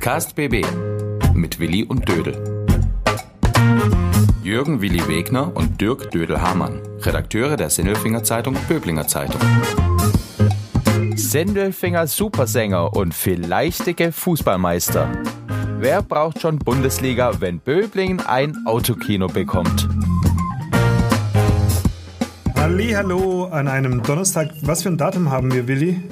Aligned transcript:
Podcast 0.00 0.34
BB 0.34 0.64
mit 1.34 1.60
Willi 1.60 1.84
und 1.84 2.08
Dödel. 2.08 2.64
Jürgen 4.42 4.80
Willi 4.80 5.06
Wegner 5.06 5.54
und 5.54 5.78
Dirk 5.78 6.10
Dödel-Hamann, 6.10 6.80
Redakteure 7.02 7.58
der 7.58 7.68
Sendelfinger 7.68 8.24
Zeitung 8.24 8.56
Böblinger 8.66 9.06
Zeitung. 9.06 9.38
Sendelfinger 11.16 12.06
Supersänger 12.06 12.96
und 12.96 13.12
vielleichtige 13.12 14.10
Fußballmeister. 14.10 15.06
Wer 15.80 16.00
braucht 16.00 16.40
schon 16.40 16.58
Bundesliga, 16.58 17.38
wenn 17.40 17.60
Böblingen 17.60 18.20
ein 18.20 18.56
Autokino 18.64 19.26
bekommt? 19.26 19.86
Hallo 22.56 23.48
an 23.48 23.68
einem 23.68 24.02
Donnerstag. 24.02 24.48
Was 24.62 24.82
für 24.82 24.88
ein 24.88 24.96
Datum 24.96 25.30
haben 25.30 25.52
wir, 25.52 25.68
Willi? 25.68 26.02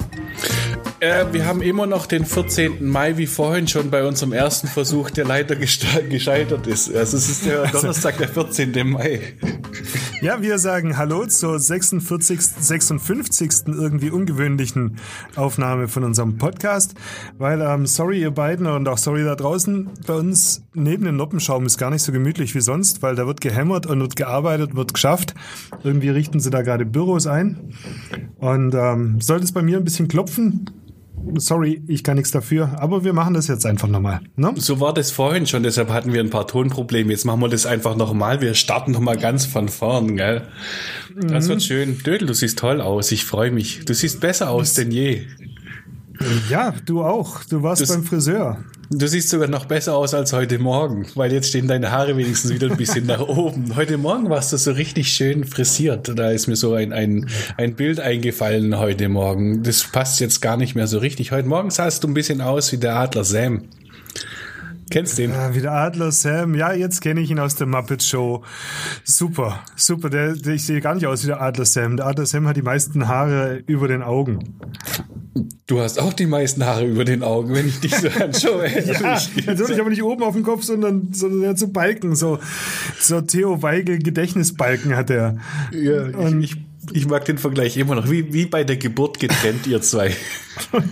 Äh, 1.01 1.27
wir 1.31 1.45
haben 1.45 1.61
immer 1.61 1.87
noch 1.87 2.07
den 2.07 2.25
14. 2.25 2.85
Mai, 2.85 3.15
wie 3.15 3.25
vorhin 3.25 3.69
schon 3.69 3.89
bei 3.89 4.05
unserem 4.05 4.33
ersten 4.33 4.67
Versuch, 4.67 5.09
der 5.09 5.23
leider 5.23 5.55
gescheitert 5.55 6.67
ist. 6.67 6.93
Also 6.93 7.15
es 7.15 7.29
ist 7.29 7.45
der 7.45 7.61
also 7.61 7.79
Donnerstag, 7.79 8.17
der 8.17 8.27
14. 8.27 8.89
Mai. 8.89 9.21
Ja, 10.21 10.41
wir 10.41 10.59
sagen 10.59 10.97
Hallo 10.97 11.25
zur 11.25 11.57
46., 11.57 12.41
56. 12.41 13.51
irgendwie 13.67 14.09
ungewöhnlichen 14.09 14.97
Aufnahme 15.37 15.87
von 15.87 16.03
unserem 16.03 16.37
Podcast, 16.37 16.95
weil, 17.37 17.61
ähm, 17.61 17.85
sorry 17.85 18.19
ihr 18.19 18.31
beiden 18.31 18.67
und 18.67 18.85
auch 18.89 18.97
sorry 18.97 19.23
da 19.23 19.35
draußen, 19.35 19.89
bei 20.05 20.15
uns 20.15 20.65
neben 20.73 21.05
dem 21.05 21.15
Noppenschaum 21.15 21.65
ist 21.65 21.77
gar 21.77 21.91
nicht 21.91 22.03
so 22.03 22.11
gemütlich 22.11 22.53
wie 22.55 22.61
sonst, 22.61 23.01
weil 23.01 23.15
da 23.15 23.25
wird 23.25 23.39
gehämmert 23.39 23.85
und 23.85 24.01
wird 24.01 24.17
gearbeitet, 24.17 24.75
wird 24.75 24.93
geschafft. 24.93 25.33
Irgendwie 25.85 26.09
richten 26.09 26.41
sie 26.41 26.49
da 26.49 26.61
gerade 26.61 26.85
Büros 26.85 27.25
ein 27.25 27.73
und 28.35 28.75
ähm, 28.75 29.21
sollte 29.21 29.45
es 29.45 29.53
bei 29.53 29.61
mir 29.61 29.77
ein 29.77 29.85
bisschen 29.85 30.09
klopfen, 30.09 30.69
sorry, 31.37 31.81
ich 31.87 32.03
kann 32.03 32.17
nichts 32.17 32.31
dafür, 32.31 32.79
aber 32.79 33.03
wir 33.03 33.13
machen 33.13 33.33
das 33.33 33.47
jetzt 33.47 33.65
einfach 33.65 33.87
nochmal. 33.87 34.21
Ne? 34.35 34.53
So 34.57 34.79
war 34.79 34.93
das 34.93 35.11
vorhin 35.11 35.47
schon, 35.47 35.63
deshalb 35.63 35.89
hatten 35.89 36.13
wir 36.13 36.19
ein 36.19 36.29
paar 36.29 36.47
Tonprobleme. 36.47 37.11
Jetzt 37.11 37.25
machen 37.25 37.41
wir 37.41 37.49
das 37.49 37.65
einfach 37.65 37.95
nochmal. 37.95 38.41
Wir 38.41 38.53
starten 38.53 38.91
nochmal 38.91 39.17
ganz 39.17 39.45
von 39.45 39.69
vorn, 39.69 40.15
gell? 40.15 40.43
Das 41.15 41.45
mhm. 41.45 41.49
wird 41.49 41.63
schön. 41.63 41.97
Dödel, 42.03 42.27
du 42.27 42.33
siehst 42.33 42.59
toll 42.59 42.81
aus. 42.81 43.11
Ich 43.11 43.25
freue 43.25 43.51
mich. 43.51 43.85
Du 43.85 43.93
siehst 43.93 44.19
besser 44.19 44.49
aus 44.49 44.73
denn 44.73 44.91
je. 44.91 45.25
Ja, 46.49 46.73
du 46.85 47.03
auch. 47.03 47.43
Du 47.45 47.63
warst 47.63 47.81
das, 47.81 47.89
beim 47.89 48.03
Friseur. 48.03 48.57
Du 48.91 49.07
siehst 49.07 49.29
sogar 49.29 49.47
noch 49.47 49.65
besser 49.65 49.95
aus 49.95 50.13
als 50.13 50.33
heute 50.33 50.57
Morgen, 50.57 51.05
weil 51.15 51.31
jetzt 51.31 51.49
stehen 51.49 51.67
deine 51.67 51.91
Haare 51.91 52.17
wenigstens 52.17 52.51
wieder 52.51 52.71
ein 52.71 52.77
bisschen 52.77 53.05
nach 53.05 53.21
oben. 53.21 53.75
Heute 53.75 53.97
Morgen 53.97 54.29
warst 54.29 54.51
du 54.51 54.57
so 54.57 54.71
richtig 54.71 55.11
schön 55.11 55.45
frisiert. 55.45 56.11
Da 56.17 56.31
ist 56.31 56.47
mir 56.47 56.55
so 56.55 56.73
ein, 56.73 56.91
ein, 56.91 57.29
ein 57.57 57.75
Bild 57.75 57.99
eingefallen 57.99 58.79
heute 58.79 59.07
Morgen. 59.07 59.63
Das 59.63 59.83
passt 59.83 60.19
jetzt 60.19 60.41
gar 60.41 60.57
nicht 60.57 60.75
mehr 60.75 60.87
so 60.87 60.97
richtig. 60.97 61.31
Heute 61.31 61.47
Morgen 61.47 61.69
sahst 61.69 62.03
du 62.03 62.07
ein 62.07 62.13
bisschen 62.13 62.41
aus 62.41 62.71
wie 62.71 62.77
der 62.77 62.95
Adler 62.95 63.23
Sam. 63.23 63.61
Kennst 64.89 65.17
du 65.17 65.23
ihn? 65.23 65.31
Ja, 65.31 65.53
wie 65.53 65.61
der 65.61 65.73
Adler 65.73 66.11
Sam. 66.11 66.55
Ja, 66.55 66.73
jetzt 66.73 67.01
kenne 67.01 67.21
ich 67.21 67.29
ihn 67.29 67.39
aus 67.39 67.55
der 67.55 67.67
Muppet 67.67 68.03
Show. 68.03 68.43
Super, 69.03 69.59
super. 69.75 70.09
Der, 70.09 70.33
der, 70.33 70.53
ich 70.55 70.65
sehe 70.65 70.81
gar 70.81 70.95
nicht 70.95 71.05
aus 71.05 71.23
wie 71.23 71.27
der 71.27 71.41
Adler 71.41 71.65
Sam. 71.65 71.97
Der 71.97 72.07
Adler 72.07 72.25
Sam 72.25 72.47
hat 72.47 72.57
die 72.57 72.61
meisten 72.61 73.07
Haare 73.07 73.61
über 73.67 73.87
den 73.87 74.01
Augen. 74.01 74.55
Du 75.67 75.79
hast 75.79 75.99
auch 75.99 76.13
die 76.13 76.25
meisten 76.25 76.65
Haare 76.65 76.85
über 76.85 77.05
den 77.05 77.21
Augen, 77.21 77.53
wenn 77.53 77.67
ich 77.67 77.79
dich 77.79 77.95
so 77.95 78.07
anschaue. 78.19 78.67
ja, 78.67 79.19
natürlich 79.45 79.79
aber 79.79 79.89
nicht 79.91 80.03
oben 80.03 80.23
auf 80.23 80.33
dem 80.33 80.43
Kopf, 80.43 80.63
sondern, 80.63 81.13
sondern 81.13 81.55
so 81.55 81.67
Balken, 81.67 82.15
so, 82.15 82.39
so 82.99 83.21
Theo 83.21 83.61
Weigel 83.61 83.99
Gedächtnisbalken 83.99 84.95
hat 84.95 85.09
er. 85.11 85.37
Ja, 85.71 86.03
Und 86.17 86.41
ich, 86.41 86.57
ich, 86.93 87.07
mag 87.07 87.25
den 87.25 87.37
Vergleich 87.37 87.77
immer 87.77 87.95
noch. 87.95 88.09
Wie, 88.09 88.33
wie 88.33 88.45
bei 88.45 88.63
der 88.63 88.77
Geburt 88.77 89.19
getrennt, 89.19 89.67
ihr 89.67 89.81
zwei. 89.81 90.15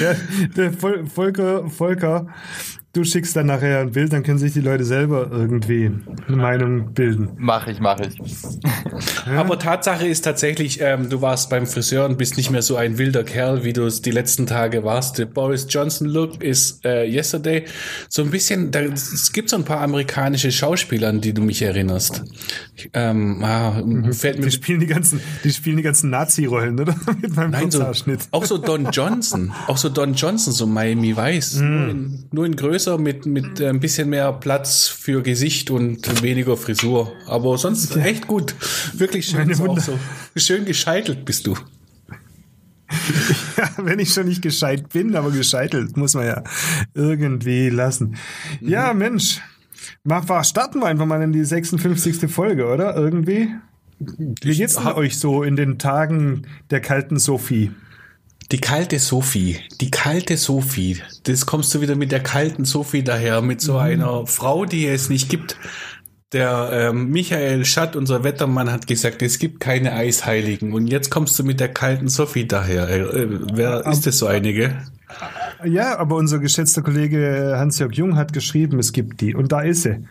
der, 0.00 0.16
der 0.56 0.72
Volker, 0.72 1.68
Volker 1.68 2.26
du 2.96 3.04
schickst 3.04 3.36
dann 3.36 3.46
nachher 3.46 3.80
ein 3.80 3.92
Bild, 3.92 4.12
dann 4.12 4.22
können 4.22 4.38
sich 4.38 4.54
die 4.54 4.60
Leute 4.60 4.84
selber 4.84 5.28
irgendwie 5.30 5.90
eine 6.26 6.36
Meinung 6.36 6.94
bilden. 6.94 7.30
Mach 7.36 7.66
ich, 7.66 7.78
mach 7.78 8.00
ich. 8.00 8.18
Aber 9.26 9.58
Tatsache 9.58 10.06
ist 10.06 10.22
tatsächlich, 10.22 10.80
ähm, 10.80 11.10
du 11.10 11.20
warst 11.20 11.50
beim 11.50 11.66
Friseur 11.66 12.06
und 12.06 12.16
bist 12.16 12.36
nicht 12.38 12.50
mehr 12.50 12.62
so 12.62 12.76
ein 12.76 12.96
wilder 12.96 13.22
Kerl, 13.22 13.64
wie 13.64 13.74
du 13.74 13.84
es 13.84 14.00
die 14.00 14.10
letzten 14.10 14.46
Tage 14.46 14.82
warst. 14.82 15.18
Der 15.18 15.26
Boris 15.26 15.66
Johnson 15.68 16.08
Look 16.08 16.42
ist 16.42 16.84
äh, 16.86 17.04
yesterday 17.04 17.64
so 18.08 18.22
ein 18.22 18.30
bisschen, 18.30 18.70
da, 18.70 18.80
es 18.80 19.32
gibt 19.32 19.50
so 19.50 19.56
ein 19.56 19.64
paar 19.64 19.80
amerikanische 19.80 20.50
Schauspieler, 20.50 21.08
an 21.08 21.20
die 21.20 21.34
du 21.34 21.42
mich 21.42 21.60
erinnerst. 21.60 22.24
Ähm, 22.94 23.44
ah, 23.44 23.82
mhm. 23.84 24.12
fällt 24.12 24.38
mir 24.38 24.46
die 24.46 24.52
spielen 24.52 24.80
die 24.80 24.86
ganzen, 24.86 25.20
die 25.44 25.52
spielen 25.52 25.76
die 25.76 25.82
ganzen 25.82 26.08
Nazi-Rollen, 26.10 26.80
oder? 26.80 26.94
Mit 27.20 27.36
meinem 27.36 27.50
Nein, 27.50 27.70
so, 27.70 27.84
auch 28.30 28.44
so 28.44 28.58
Don 28.58 28.90
Johnson, 28.90 29.52
auch 29.66 29.76
so 29.76 29.90
Don 29.90 30.14
Johnson, 30.14 30.52
so 30.52 30.66
Miami 30.66 31.16
Vice, 31.16 31.56
mm. 31.56 31.64
nur, 31.64 31.88
in, 31.88 32.24
nur 32.32 32.46
in 32.46 32.56
Größe 32.56 32.85
größer 32.86 32.98
mit, 32.98 33.26
mit 33.26 33.60
äh, 33.60 33.68
ein 33.68 33.80
bisschen 33.80 34.08
mehr 34.08 34.32
Platz 34.32 34.88
für 34.88 35.22
Gesicht 35.22 35.70
und 35.70 36.22
weniger 36.22 36.56
Frisur. 36.56 37.12
Aber 37.26 37.58
sonst 37.58 37.96
echt 37.96 38.26
gut. 38.26 38.54
Wirklich 38.94 39.26
schön. 39.26 39.52
So. 39.54 39.98
Schön 40.36 40.64
gescheitelt 40.64 41.24
bist 41.24 41.46
du. 41.46 41.54
Ja, 43.56 43.70
wenn 43.78 43.98
ich 43.98 44.12
schon 44.12 44.28
nicht 44.28 44.42
gescheit 44.42 44.90
bin, 44.90 45.16
aber 45.16 45.30
gescheitelt 45.30 45.96
muss 45.96 46.14
man 46.14 46.26
ja 46.26 46.44
irgendwie 46.92 47.70
lassen. 47.70 48.16
Mhm. 48.60 48.68
Ja, 48.68 48.92
Mensch. 48.92 49.40
Mach, 50.04 50.44
starten 50.44 50.80
wir 50.80 50.86
einfach 50.86 51.06
mal 51.06 51.22
in 51.22 51.32
die 51.32 51.44
56. 51.44 52.30
Folge, 52.30 52.66
oder? 52.66 52.94
Irgendwie. 52.94 53.48
Wie 53.98 54.56
geht's 54.56 54.76
denn 54.76 54.88
euch 54.88 55.18
so 55.18 55.42
in 55.42 55.56
den 55.56 55.78
Tagen 55.78 56.46
der 56.70 56.80
kalten 56.80 57.18
Sophie? 57.18 57.72
Die 58.52 58.58
kalte 58.58 59.00
Sophie, 59.00 59.58
die 59.80 59.90
kalte 59.90 60.36
Sophie, 60.36 60.98
das 61.24 61.46
kommst 61.46 61.74
du 61.74 61.80
wieder 61.80 61.96
mit 61.96 62.12
der 62.12 62.22
kalten 62.22 62.64
Sophie 62.64 63.02
daher, 63.02 63.42
mit 63.42 63.60
so 63.60 63.74
mhm. 63.74 63.78
einer 63.78 64.26
Frau, 64.26 64.64
die 64.64 64.86
es 64.86 65.08
nicht 65.08 65.28
gibt. 65.28 65.56
Der 66.32 66.70
ähm, 66.72 67.10
Michael 67.10 67.64
Schatt, 67.64 67.96
unser 67.96 68.24
Wettermann, 68.24 68.70
hat 68.70 68.86
gesagt, 68.86 69.22
es 69.22 69.38
gibt 69.38 69.60
keine 69.60 69.92
Eisheiligen. 69.92 70.72
Und 70.72 70.88
jetzt 70.88 71.10
kommst 71.10 71.38
du 71.38 71.44
mit 71.44 71.60
der 71.60 71.72
kalten 71.72 72.08
Sophie 72.08 72.46
daher. 72.46 72.88
Äh, 72.88 73.28
wer 73.52 73.86
aber, 73.86 73.90
ist 73.90 74.06
das 74.06 74.18
so 74.18 74.26
einige? 74.26 74.76
Ja, 75.64 75.98
aber 75.98 76.16
unser 76.16 76.40
geschätzter 76.40 76.82
Kollege 76.82 77.54
Hans-Jörg 77.56 77.94
Jung 77.94 78.16
hat 78.16 78.32
geschrieben, 78.32 78.78
es 78.78 78.92
gibt 78.92 79.20
die. 79.20 79.34
Und 79.34 79.52
da 79.52 79.60
ist 79.62 79.82
sie. 79.82 80.04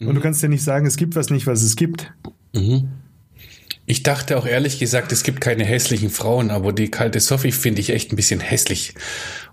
Und 0.00 0.08
mhm. 0.08 0.14
du 0.14 0.20
kannst 0.20 0.42
ja 0.42 0.48
nicht 0.48 0.62
sagen, 0.62 0.86
es 0.86 0.96
gibt 0.96 1.16
was 1.16 1.30
nicht, 1.30 1.46
was 1.46 1.62
es 1.62 1.74
gibt. 1.74 2.12
Mhm. 2.54 2.88
Ich 3.86 4.02
dachte 4.02 4.36
auch 4.36 4.46
ehrlich 4.46 4.78
gesagt, 4.78 5.12
es 5.12 5.22
gibt 5.22 5.40
keine 5.40 5.64
hässlichen 5.64 6.10
Frauen, 6.10 6.50
aber 6.50 6.72
die 6.72 6.90
kalte 6.90 7.20
Sophie 7.20 7.52
finde 7.52 7.80
ich 7.80 7.90
echt 7.90 8.12
ein 8.12 8.16
bisschen 8.16 8.40
hässlich. 8.40 8.94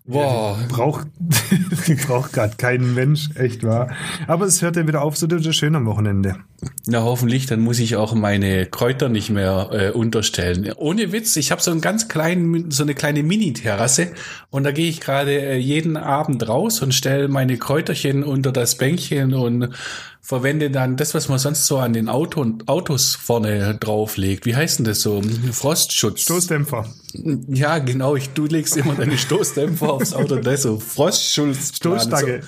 Boah. 0.06 0.58
Ja, 0.60 0.68
die 0.68 0.74
braucht, 0.74 1.08
die 1.88 1.96
braucht 1.96 2.34
gerade 2.34 2.56
keinen 2.58 2.94
Mensch, 2.94 3.30
echt 3.36 3.64
wahr. 3.64 3.96
Aber 4.28 4.46
es 4.46 4.62
hört 4.62 4.76
ja 4.76 4.86
wieder 4.86 5.02
auf, 5.02 5.16
so 5.16 5.28
schön 5.54 5.76
am 5.76 5.86
Wochenende. 5.86 6.36
Na 6.88 7.04
hoffentlich, 7.04 7.46
dann 7.46 7.62
muss 7.62 7.80
ich 7.80 7.96
auch 7.96 8.14
meine 8.14 8.66
Kräuter 8.66 9.08
nicht 9.08 9.30
mehr 9.30 9.70
äh, 9.72 9.90
unterstellen. 9.92 10.74
Ohne 10.76 11.14
Witz, 11.14 11.36
ich 11.38 11.52
habe 11.52 11.62
so 11.62 11.72
einen 11.72 11.80
ganz 11.80 12.10
kleinen, 12.10 12.70
so 12.70 12.84
eine 12.84 12.96
kleine 12.96 13.24
Mini-Terrasse 13.24 14.12
und 14.50 14.64
da 14.64 14.72
gehe 14.72 14.90
ich 14.90 15.00
gerade 15.00 15.40
äh, 15.40 15.58
jeden 15.58 15.96
Abend 15.96 16.46
raus 16.50 16.82
und 16.82 16.94
stelle 16.94 17.30
meine 17.30 17.58
Kräuterchen 17.58 18.24
unter 18.24 18.52
das 18.52 18.76
Bänkchen 18.76 19.34
und 19.34 19.70
verwende 20.26 20.72
dann 20.72 20.96
das, 20.96 21.14
was 21.14 21.28
man 21.28 21.38
sonst 21.38 21.68
so 21.68 21.80
an 21.80 21.92
den 21.92 22.08
Auto, 22.08 22.46
Autos 22.66 23.14
vorne 23.14 23.76
drauflegt. 23.78 24.46
Wie 24.46 24.56
heißt 24.56 24.80
denn 24.80 24.86
das 24.86 25.02
so? 25.02 25.22
Frostschutz. 25.52 26.22
Stoßdämpfer. 26.22 26.86
Ja, 27.50 27.80
genau. 27.80 28.16
Ich, 28.16 28.30
du 28.30 28.46
legst 28.46 28.78
immer 28.78 28.96
deine 28.96 29.18
Stoßdämpfer 29.18 29.92
aufs 29.92 30.14
Auto. 30.14 30.38
Das 30.38 30.62
so 30.62 30.80
Frostschutz. 30.80 31.76
Stoßstange. 31.76 32.42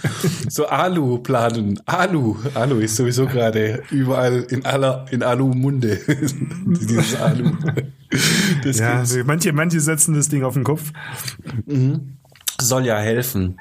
So, 0.44 0.64
so 0.64 0.66
Alu-Planen. 0.68 1.82
Alu. 1.86 2.38
Alu 2.54 2.80
ist 2.80 2.96
sowieso 2.96 3.26
gerade 3.26 3.84
überall 3.92 4.48
in 4.50 4.66
aller, 4.66 5.06
in 5.12 5.22
Alu-Munde. 5.22 6.00
Dieses 6.66 7.16
Alu. 7.18 7.52
Das 8.64 8.80
ja, 8.80 9.00
also 9.00 9.20
manche, 9.26 9.52
manche 9.52 9.82
setzen 9.82 10.16
das 10.16 10.30
Ding 10.30 10.44
auf 10.44 10.54
den 10.54 10.64
Kopf. 10.64 10.94
Mhm. 11.66 12.16
Soll 12.62 12.86
ja 12.86 12.98
helfen. 13.00 13.60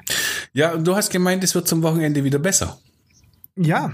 Ja, 0.53 0.77
du 0.77 0.95
hast 0.95 1.09
gemeint, 1.09 1.43
es 1.43 1.53
wird 1.53 1.67
zum 1.67 1.83
Wochenende 1.83 2.23
wieder 2.23 2.39
besser. 2.39 2.77
Ja. 3.57 3.91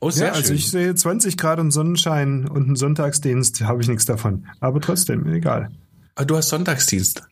Oh, 0.00 0.10
sehr 0.10 0.28
ja, 0.28 0.32
also 0.32 0.48
schön. 0.48 0.56
ich 0.56 0.70
sehe 0.70 0.94
20 0.94 1.36
Grad 1.36 1.58
und 1.58 1.70
Sonnenschein 1.70 2.48
und 2.48 2.64
einen 2.64 2.76
Sonntagsdienst, 2.76 3.62
habe 3.62 3.80
ich 3.82 3.88
nichts 3.88 4.04
davon. 4.04 4.46
Aber 4.60 4.80
trotzdem, 4.80 5.26
egal. 5.32 5.70
Aber 6.14 6.22
ah, 6.22 6.24
du 6.24 6.36
hast 6.36 6.48
Sonntagsdienst. 6.48 7.22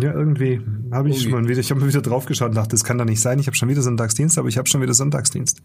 Ja, 0.00 0.12
irgendwie 0.12 0.60
habe 0.92 1.10
ich 1.10 1.26
oh, 1.26 1.30
mal 1.30 1.48
wieder, 1.48 1.58
ich 1.58 1.70
habe 1.70 1.80
mal 1.80 1.88
wieder 1.88 2.00
draufgeschaut 2.00 2.50
und 2.50 2.54
dachte, 2.54 2.70
das 2.70 2.84
kann 2.84 2.96
doch 2.96 3.04
nicht 3.04 3.20
sein. 3.20 3.40
Ich 3.40 3.48
habe 3.48 3.56
schon 3.56 3.68
wieder 3.68 3.82
Sonntagsdienst, 3.82 4.38
aber 4.38 4.48
ich 4.48 4.56
habe 4.56 4.68
schon 4.68 4.80
wieder 4.80 4.94
Sonntagsdienst. 4.94 5.62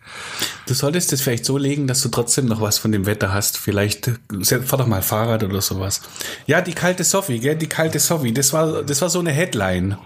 Du 0.67 0.73
solltest 0.73 1.13
es 1.13 1.21
vielleicht 1.21 1.45
so 1.45 1.59
legen, 1.59 1.85
dass 1.85 2.01
du 2.01 2.09
trotzdem 2.09 2.47
noch 2.47 2.59
was 2.59 2.79
von 2.79 2.91
dem 2.91 3.05
Wetter 3.05 3.33
hast. 3.33 3.57
Vielleicht 3.57 4.11
fahr 4.41 4.79
doch 4.79 4.87
mal 4.87 5.03
Fahrrad 5.03 5.43
oder 5.43 5.61
sowas. 5.61 6.01
Ja, 6.47 6.61
die 6.61 6.73
kalte 6.73 7.03
Sophie, 7.03 7.39
gell? 7.39 7.55
Die 7.55 7.67
kalte 7.67 7.99
Sophie. 7.99 8.33
Das 8.33 8.51
war, 8.51 8.81
das 8.81 9.01
war 9.01 9.09
so 9.09 9.19
eine 9.19 9.31
Headline. 9.31 9.97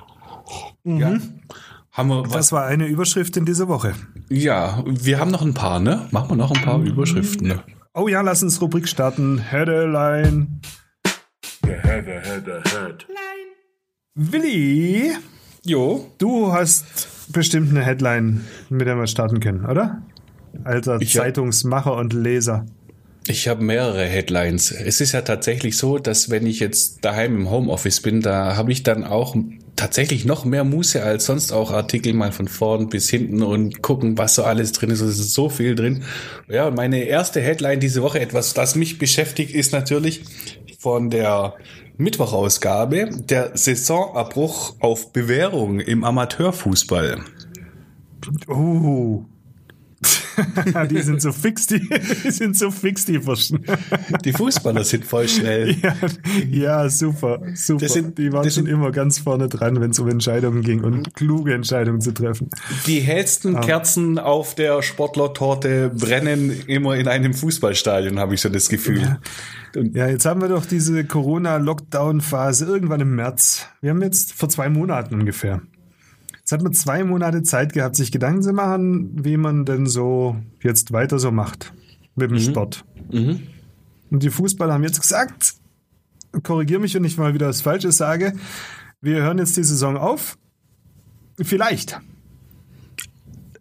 Mhm. 0.84 1.00
Ja. 1.00 1.18
Haben 2.00 2.10
wir, 2.12 2.24
das 2.24 2.54
war 2.54 2.66
eine 2.66 2.88
Überschrift 2.88 3.36
in 3.36 3.44
dieser 3.44 3.68
Woche. 3.68 3.94
Ja, 4.30 4.82
wir 4.88 5.20
haben 5.20 5.32
noch 5.32 5.42
ein 5.42 5.54
paar, 5.54 5.82
ne? 5.82 6.08
Machen 6.12 6.30
wir 6.30 6.38
noch 6.38 6.50
ein 6.50 6.62
paar. 6.62 6.80
Überschriften. 6.82 7.50
Ne? 7.50 7.64
Oh 7.94 8.08
ja, 8.08 8.22
lass 8.22 8.42
uns 8.42 8.62
Rubrik 8.62 8.88
starten. 8.88 9.38
Headline. 9.40 10.62
Header, 11.66 12.22
Header, 12.22 12.62
Head. 12.64 13.06
Willi, 14.16 15.12
Jo. 15.66 16.10
Du 16.20 16.54
hast 16.54 17.34
bestimmt 17.34 17.72
eine 17.72 17.84
Headline, 17.84 18.46
mit 18.70 18.88
der 18.88 18.96
wir 18.96 19.08
starten 19.08 19.42
können, 19.42 19.66
oder? 19.66 20.02
Alter 20.64 21.02
Ich 21.02 21.12
Zeitungsmacher 21.12 21.98
und 21.98 22.14
Leser. 22.14 22.66
Ich 23.28 23.50
habe 23.50 23.62
mehrere 23.62 24.06
Headlines. 24.06 24.72
Es 24.72 25.02
ist 25.02 25.12
ja 25.12 25.22
tatsächlich 25.22 25.76
so, 25.76 26.00
dass 26.00 26.30
wenn 26.30 26.48
ich 26.48 26.62
jetzt 26.62 27.04
daheim 27.04 27.36
im 27.36 27.50
Homeoffice 27.50 28.02
bin, 28.02 28.22
da 28.22 28.56
habe 28.56 28.72
ich 28.72 28.84
dann 28.84 29.04
auch 29.04 29.36
tatsächlich 29.80 30.26
noch 30.26 30.44
mehr 30.44 30.66
Muße 30.66 31.02
als 31.02 31.26
sonst 31.26 31.54
auch 31.54 31.72
Artikel 31.72 32.14
mal 32.14 32.34
von 32.34 32.50
vorn 32.50 32.90
bis 32.90 33.10
hinten 33.10 33.42
und 33.42 33.82
gucken, 33.82 34.18
was 34.18 34.36
so 34.36 34.44
alles 34.44 34.74
drin 34.74 34.90
ist. 34.90 35.00
Es 35.00 35.20
ist 35.20 35.34
so 35.34 35.48
viel 35.48 35.74
drin. 35.74 36.04
Ja, 36.50 36.68
und 36.68 36.76
meine 36.76 37.04
erste 37.04 37.40
Headline 37.40 37.80
diese 37.80 38.02
Woche, 38.02 38.20
etwas, 38.20 38.54
das 38.54 38.76
mich 38.76 38.98
beschäftigt, 38.98 39.56
ist 39.56 39.72
natürlich 39.72 40.24
von 40.80 41.10
der 41.10 41.56
Mittwochausgabe 41.98 43.10
der 43.20 43.58
Saisonabbruch 43.58 44.76
auf 44.82 45.14
Bewährung 45.14 45.80
im 45.80 46.04
Amateurfußball. 46.04 47.22
Oh. 48.50 49.24
die 50.90 51.02
sind 51.02 51.22
so 51.22 51.32
fix, 51.32 51.68
die, 51.68 51.80
die 52.24 52.32
sind 52.32 52.58
so 52.58 52.72
fix, 52.72 53.06
die 53.06 53.20
Burschen. 53.20 53.66
Die 54.26 54.34
Fußballer 54.34 54.84
sind 54.84 55.06
voll 55.06 55.28
schnell. 55.28 55.76
ja, 55.82 55.96
ja, 56.50 56.90
super, 56.90 57.42
super. 57.56 57.82
Das 57.82 57.94
sind- 57.94 58.18
die 58.18 58.32
waren 58.32 58.44
schon 58.44 58.52
sind- 58.66 58.68
immer 58.68 58.92
ganz 58.92 59.20
vorne 59.20 59.48
dran, 59.48 59.80
wenn 59.82 59.92
es 59.92 60.00
um 60.00 60.08
Entscheidungen 60.10 60.62
ging 60.62 60.84
und 60.84 61.14
kluge 61.14 61.54
Entscheidungen 61.54 62.02
zu 62.02 62.12
treffen. 62.14 62.50
Die 62.88 63.00
hellsten 63.00 63.60
Kerzen 63.62 64.20
auf 64.20 64.56
der 64.56 64.82
Sportlertorte 64.82 65.90
brennen 65.90 66.52
immer 66.68 66.96
in 66.96 67.08
einem 67.08 67.34
Fußballstadion, 67.34 68.20
habe 68.20 68.34
ich 68.36 68.42
so 68.42 68.50
das 68.50 68.70
Gefühl. 68.70 69.18
Und 69.76 69.96
Ja, 69.96 70.08
jetzt 70.08 70.26
haben 70.26 70.42
wir 70.42 70.48
doch 70.50 70.66
diese 70.66 71.04
Corona-Lockdown-Phase 71.06 72.66
irgendwann 72.66 73.02
im 73.02 73.16
März. 73.16 73.68
Wir 73.82 73.92
haben 73.92 74.02
jetzt 74.02 74.34
vor 74.34 74.50
zwei 74.50 74.70
Monaten 74.70 75.14
ungefähr. 75.16 75.62
Jetzt 76.50 76.54
hat 76.54 76.64
man 76.64 76.74
zwei 76.74 77.04
Monate 77.04 77.44
Zeit 77.44 77.74
gehabt, 77.74 77.96
sich 77.96 78.12
Gedanken 78.12 78.42
zu 78.42 78.54
machen, 78.54 79.24
wie 79.24 79.38
man 79.38 79.66
denn 79.66 79.86
so 79.86 80.36
jetzt 80.64 80.92
weiter 80.92 81.20
so 81.20 81.30
macht 81.30 81.74
mit 82.16 82.32
dem 82.32 82.40
Sport. 82.40 82.86
Und 84.10 84.24
die 84.24 84.32
Fußballer 84.32 84.74
haben 84.74 84.82
jetzt 84.82 85.00
gesagt, 85.00 85.54
korrigiere 86.42 86.80
mich, 86.80 86.96
wenn 86.96 87.04
ich 87.04 87.20
mal 87.20 87.36
wieder 87.36 87.50
was 87.50 87.62
Falsches 87.62 87.98
sage, 87.98 88.34
wir 89.00 89.22
hören 89.22 89.38
jetzt 89.38 89.58
die 89.58 89.64
Saison 89.64 89.96
auf. 89.96 90.40
Vielleicht. 91.40 92.02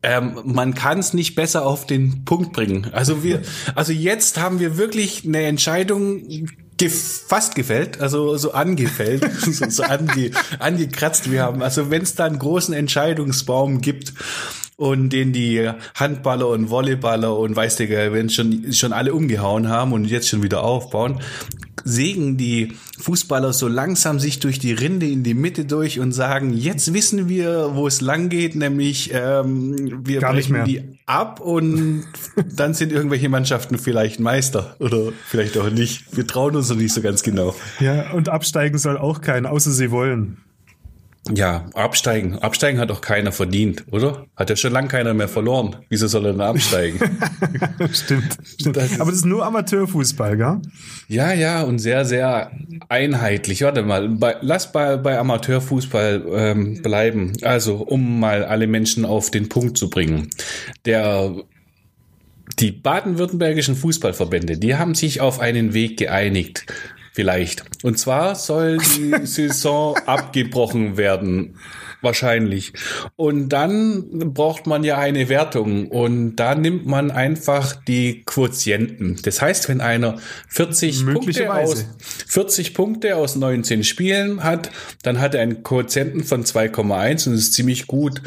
ähm, 0.03 0.41
man 0.45 0.73
kann 0.73 0.99
es 0.99 1.13
nicht 1.13 1.35
besser 1.35 1.67
auf 1.67 1.85
den 1.85 2.25
Punkt 2.25 2.55
bringen. 2.55 2.87
Also 2.93 3.23
wir, 3.23 3.43
also 3.75 3.93
jetzt 3.93 4.41
haben 4.41 4.61
wir 4.61 4.79
wirklich 4.79 5.27
eine 5.27 5.43
Entscheidung 5.43 6.23
ge 6.79 6.89
fast 6.89 7.55
gefällt, 7.55 8.01
also 8.01 8.37
so 8.37 8.53
angefällt, 8.53 9.29
so, 9.41 9.69
so 9.69 9.83
ange 9.83 10.31
angekratzt. 10.59 11.31
Wir 11.31 11.43
haben, 11.43 11.63
also 11.63 11.91
wenn 11.91 12.03
es 12.03 12.15
da 12.15 12.25
einen 12.25 12.39
großen 12.39 12.73
Entscheidungsbaum 12.73 13.81
gibt 13.81 14.15
und 14.79 15.11
den 15.11 15.33
die 15.33 15.69
Handballer 15.97 16.49
und 16.49 16.71
Volleyballer 16.71 17.37
und 17.37 17.57
weiß 17.57 17.77
der 17.77 18.13
wenn 18.13 18.31
schon 18.31 18.73
schon 18.73 18.93
alle 18.93 19.13
umgehauen 19.13 19.69
haben 19.69 19.93
und 19.93 20.05
jetzt 20.05 20.29
schon 20.29 20.45
wieder 20.45 20.63
aufbauen, 20.63 21.21
sägen 21.83 22.37
die 22.37 22.75
Fußballer 23.01 23.53
so 23.53 23.67
langsam 23.67 24.21
sich 24.21 24.39
durch 24.39 24.61
die 24.61 24.73
Rinde 24.73 25.07
in 25.07 25.25
die 25.25 25.35
Mitte 25.35 25.65
durch 25.65 25.99
und 25.99 26.13
sagen, 26.13 26.55
jetzt 26.55 26.95
wissen 26.95 27.29
wir, 27.29 27.71
wo 27.75 27.89
es 27.89 28.01
lang 28.01 28.29
geht, 28.29 28.55
nämlich 28.55 29.11
ähm, 29.13 30.07
wir 30.07 30.21
Gar 30.21 30.35
brechen 30.35 30.65
die 30.65 30.83
ab 31.07 31.41
und 31.41 32.05
dann 32.55 32.73
sind 32.73 32.93
irgendwelche 32.93 33.29
Mannschaften 33.29 33.79
vielleicht 33.79 34.21
Meister 34.21 34.77
oder 34.79 35.13
vielleicht 35.27 35.59
auch 35.59 35.71
nicht. 35.71 36.17
Wir 36.17 36.27
trauen 36.27 36.55
uns 36.55 36.69
noch 36.69 36.77
nicht 36.77 36.95
so 36.95 37.03
ganz 37.03 37.25
genau. 37.25 37.57
Ja, 37.81 38.13
und 38.13 38.29
absteigen 38.29 38.79
soll 38.79 38.97
auch 38.97 39.23
keiner, 39.23 39.51
außer 39.51 39.73
sie 39.73 39.91
wollen. 39.91 40.37
Ja, 41.35 41.67
absteigen. 41.75 42.39
Absteigen 42.39 42.79
hat 42.81 42.91
doch 42.91 43.01
keiner 43.01 43.33
verdient, 43.33 43.85
oder? 43.91 44.27
Hat 44.37 44.51
ja 44.51 44.57
schon 44.57 44.73
lange 44.73 44.89
keiner 44.89 45.15
mehr 45.15 45.29
verloren. 45.29 45.77
Wieso 45.89 46.07
soll 46.07 46.27
er 46.27 46.33
denn 46.33 46.41
absteigen? 46.41 46.99
stimmt, 47.93 48.37
stimmt. 48.45 48.77
Das 48.77 49.01
Aber 49.01 49.11
das 49.11 49.21
ist 49.21 49.27
nur 49.27 49.45
Amateurfußball, 49.45 50.37
gell? 50.37 50.61
Ja, 51.09 51.33
ja, 51.33 51.63
und 51.63 51.79
sehr, 51.79 52.05
sehr 52.05 52.53
einheitlich. 52.89 53.63
Warte 53.63 53.83
mal, 53.83 54.09
bei, 54.09 54.37
lass 54.41 54.73
bei, 54.73 54.97
bei 54.97 55.19
Amateurfußball 55.19 56.25
ähm, 56.33 56.83
bleiben. 56.83 57.33
Also, 57.43 57.77
um 57.77 58.21
mal 58.21 58.45
alle 58.45 58.67
Menschen 58.67 59.05
auf 59.05 59.31
den 59.31 59.49
Punkt 59.49 59.77
zu 59.77 59.91
bringen. 59.91 60.31
Der, 60.85 61.35
die 62.59 62.73
baden-württembergischen 62.73 63.77
Fußballverbände, 63.77 64.59
die 64.59 64.77
haben 64.77 64.95
sich 64.95 65.21
auf 65.21 65.41
einen 65.41 65.75
Weg 65.75 65.99
geeinigt. 65.99 66.67
Vielleicht. 67.19 67.65
Und 67.83 67.99
zwar 67.99 68.37
soll 68.37 68.79
die 68.79 69.13
Saison 69.27 69.97
abgebrochen 70.07 70.97
werden. 70.97 71.57
Wahrscheinlich. 72.01 72.73
Und 73.17 73.49
dann 73.49 74.33
braucht 74.35 74.69
man 74.69 74.85
ja 74.85 74.99
eine 74.99 75.29
Wertung 75.29 75.89
und 75.89 76.37
da 76.37 76.55
nimmt 76.55 76.87
man 76.87 77.11
einfach 77.11 77.75
die 77.75 78.23
Quotienten. 78.25 79.19
Das 79.25 79.43
heißt, 79.43 79.69
wenn 79.69 79.81
einer 79.81 80.21
40 80.47 81.07
Punkte 81.07 81.53
aus 81.53 81.87
40 82.29 82.73
Punkte 82.75 83.17
aus 83.17 83.35
19 83.35 83.83
Spielen 83.83 84.45
hat, 84.45 84.71
dann 85.03 85.19
hat 85.19 85.35
er 85.35 85.43
einen 85.43 85.65
Quotienten 85.65 86.23
von 86.23 86.45
2,1 86.45 87.27
und 87.27 87.33
das 87.35 87.43
ist 87.43 87.55
ziemlich 87.55 87.89
gut. 87.89 88.23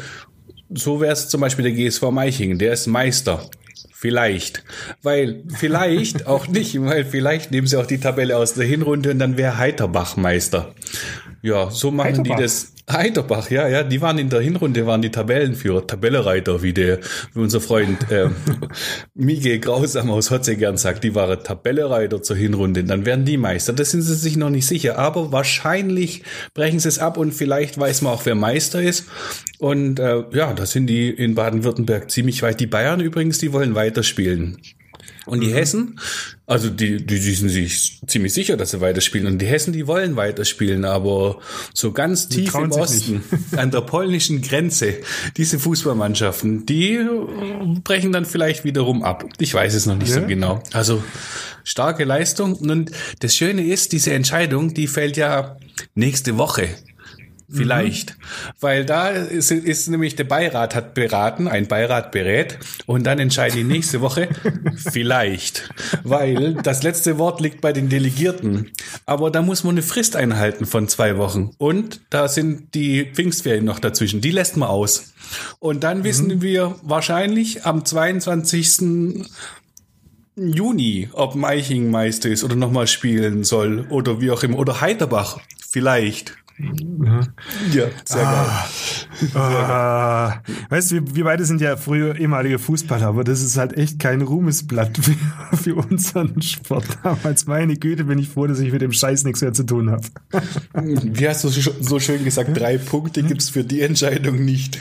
So 0.68 1.00
wäre 1.00 1.14
es 1.14 1.30
zum 1.30 1.40
Beispiel 1.40 1.62
der 1.62 1.72
GSV 1.72 2.10
Meichingen, 2.10 2.58
der 2.58 2.74
ist 2.74 2.86
Meister. 2.88 3.48
Vielleicht. 4.02 4.64
Weil, 5.04 5.44
vielleicht 5.56 6.26
auch 6.26 6.48
nicht, 6.48 6.74
weil 6.82 7.04
vielleicht 7.04 7.52
nehmen 7.52 7.68
sie 7.68 7.78
auch 7.78 7.86
die 7.86 8.00
Tabelle 8.00 8.36
aus 8.36 8.54
der 8.54 8.66
Hinrunde 8.66 9.12
und 9.12 9.20
dann 9.20 9.36
wäre 9.36 9.58
Heiterbach 9.58 10.16
Meister. 10.16 10.74
Ja, 11.42 11.70
so 11.70 11.90
machen 11.90 12.18
Heiterbach? 12.18 12.36
die 12.36 12.42
das. 12.42 12.72
Heiterbach, 12.90 13.48
ja, 13.48 13.68
ja, 13.68 13.84
die 13.84 14.00
waren 14.00 14.18
in 14.18 14.28
der 14.28 14.40
Hinrunde, 14.40 14.86
waren 14.86 15.02
die 15.02 15.10
Tabellenführer, 15.10 15.86
Tabellereiter, 15.86 16.62
wie 16.62 16.72
der, 16.72 16.98
wie 17.32 17.40
unser 17.40 17.60
Freund 17.60 18.10
äh, 18.10 18.28
Miguel 19.14 19.60
Grausam 19.60 20.10
aus 20.10 20.32
Hotze 20.32 20.56
gern 20.56 20.76
sagt, 20.76 21.04
die 21.04 21.14
waren 21.14 21.42
Tabellereiter 21.42 22.22
zur 22.22 22.36
Hinrunde, 22.36 22.82
dann 22.82 23.06
werden 23.06 23.24
die 23.24 23.36
Meister. 23.36 23.72
Das 23.72 23.92
sind 23.92 24.02
sie 24.02 24.16
sich 24.16 24.36
noch 24.36 24.50
nicht 24.50 24.66
sicher, 24.66 24.98
aber 24.98 25.30
wahrscheinlich 25.30 26.24
brechen 26.54 26.80
sie 26.80 26.88
es 26.88 26.98
ab 26.98 27.16
und 27.16 27.32
vielleicht 27.32 27.78
weiß 27.78 28.02
man 28.02 28.12
auch, 28.12 28.26
wer 28.26 28.34
Meister 28.34 28.82
ist. 28.82 29.06
Und 29.58 30.00
äh, 30.00 30.24
ja, 30.32 30.52
da 30.52 30.66
sind 30.66 30.88
die 30.88 31.08
in 31.08 31.36
Baden-Württemberg 31.36 32.10
ziemlich 32.10 32.42
weit. 32.42 32.58
Die 32.58 32.66
Bayern 32.66 33.00
übrigens, 33.00 33.38
die 33.38 33.52
wollen 33.52 33.76
weiterspielen. 33.76 34.58
Und 35.26 35.38
Mhm. 35.38 35.42
die 35.42 35.54
Hessen, 35.54 36.00
also 36.46 36.68
die, 36.68 36.96
die, 36.98 37.20
die 37.20 37.34
sind 37.34 37.48
sich 37.48 38.00
ziemlich 38.06 38.32
sicher, 38.34 38.56
dass 38.56 38.72
sie 38.72 38.80
weiterspielen. 38.80 39.26
Und 39.26 39.38
die 39.38 39.46
Hessen, 39.46 39.72
die 39.72 39.86
wollen 39.86 40.16
weiterspielen, 40.16 40.84
aber 40.84 41.38
so 41.74 41.92
ganz 41.92 42.28
tief 42.28 42.50
trauen 42.50 42.64
im 42.64 42.72
Osten, 42.72 43.22
an 43.56 43.70
der 43.70 43.82
polnischen 43.82 44.42
Grenze, 44.42 44.94
diese 45.36 45.58
Fußballmannschaften, 45.60 46.66
die 46.66 46.98
brechen 47.84 48.12
dann 48.12 48.24
vielleicht 48.24 48.64
wiederum 48.64 49.02
ab. 49.02 49.24
Ich 49.38 49.54
weiß 49.54 49.74
es 49.74 49.86
noch 49.86 49.96
nicht 49.96 50.10
so 50.12 50.20
Ja. 50.20 50.26
genau. 50.26 50.62
Also 50.72 51.02
starke 51.64 52.04
Leistung. 52.04 52.54
Und 52.56 52.90
das 53.20 53.36
Schöne 53.36 53.64
ist, 53.64 53.92
diese 53.92 54.12
Entscheidung, 54.12 54.74
die 54.74 54.86
fällt 54.88 55.16
ja 55.16 55.56
nächste 55.94 56.36
Woche. 56.38 56.68
Vielleicht. 57.52 58.16
Weil 58.60 58.86
da 58.86 59.08
ist, 59.08 59.50
ist 59.50 59.88
nämlich 59.88 60.16
der 60.16 60.24
Beirat 60.24 60.74
hat 60.74 60.94
beraten, 60.94 61.48
ein 61.48 61.68
Beirat 61.68 62.10
berät 62.10 62.58
und 62.86 63.04
dann 63.04 63.18
entscheiden 63.18 63.56
die 63.56 63.64
nächste 63.64 64.00
Woche 64.00 64.28
vielleicht. 64.76 65.68
Weil 66.02 66.54
das 66.54 66.82
letzte 66.82 67.18
Wort 67.18 67.40
liegt 67.40 67.60
bei 67.60 67.72
den 67.72 67.90
Delegierten. 67.90 68.70
Aber 69.04 69.30
da 69.30 69.42
muss 69.42 69.64
man 69.64 69.74
eine 69.74 69.82
Frist 69.82 70.16
einhalten 70.16 70.64
von 70.64 70.88
zwei 70.88 71.18
Wochen. 71.18 71.50
Und 71.58 72.00
da 72.08 72.28
sind 72.28 72.74
die 72.74 73.04
Pfingstferien 73.04 73.64
noch 73.64 73.80
dazwischen. 73.80 74.22
Die 74.22 74.30
lässt 74.30 74.56
man 74.56 74.68
aus. 74.68 75.12
Und 75.58 75.84
dann 75.84 76.04
wissen 76.04 76.40
wir 76.40 76.76
wahrscheinlich 76.82 77.66
am 77.66 77.84
22. 77.84 79.26
Juni, 80.34 81.10
ob 81.12 81.34
Meiching 81.34 81.90
Meister 81.90 82.30
ist 82.30 82.44
oder 82.44 82.56
nochmal 82.56 82.86
spielen 82.86 83.44
soll 83.44 83.86
oder 83.90 84.20
wie 84.22 84.30
auch 84.30 84.42
immer. 84.42 84.58
Oder 84.58 84.80
Heiterbach 84.80 85.38
vielleicht. 85.68 86.36
Ja, 87.72 87.86
sehr 88.04 88.22
geil. 88.22 89.34
Ah, 89.34 90.40
weißt 90.68 90.92
du, 90.92 91.14
wir, 91.14 91.24
beide 91.24 91.44
sind 91.44 91.60
ja 91.60 91.76
früher 91.76 92.16
ehemalige 92.18 92.58
Fußballer, 92.58 93.06
aber 93.06 93.24
das 93.24 93.42
ist 93.42 93.56
halt 93.56 93.76
echt 93.76 93.98
kein 93.98 94.22
Ruhmesblatt 94.22 94.98
für, 94.98 95.56
für 95.56 95.74
unseren 95.76 96.40
Sport 96.40 96.86
damals. 97.02 97.46
Meine 97.46 97.76
Güte, 97.76 98.04
bin 98.04 98.18
ich 98.18 98.28
froh, 98.28 98.46
dass 98.46 98.60
ich 98.60 98.72
mit 98.72 98.82
dem 98.82 98.92
Scheiß 98.92 99.24
nichts 99.24 99.40
mehr 99.40 99.52
zu 99.52 99.64
tun 99.64 99.90
habe. 99.90 100.06
Wie 100.74 101.28
hast 101.28 101.44
du 101.44 101.48
so 101.48 101.98
schön 101.98 102.24
gesagt, 102.24 102.56
drei 102.56 102.78
Punkte 102.78 103.22
gibt's 103.22 103.50
für 103.50 103.64
die 103.64 103.80
Entscheidung 103.80 104.44
nicht. 104.44 104.78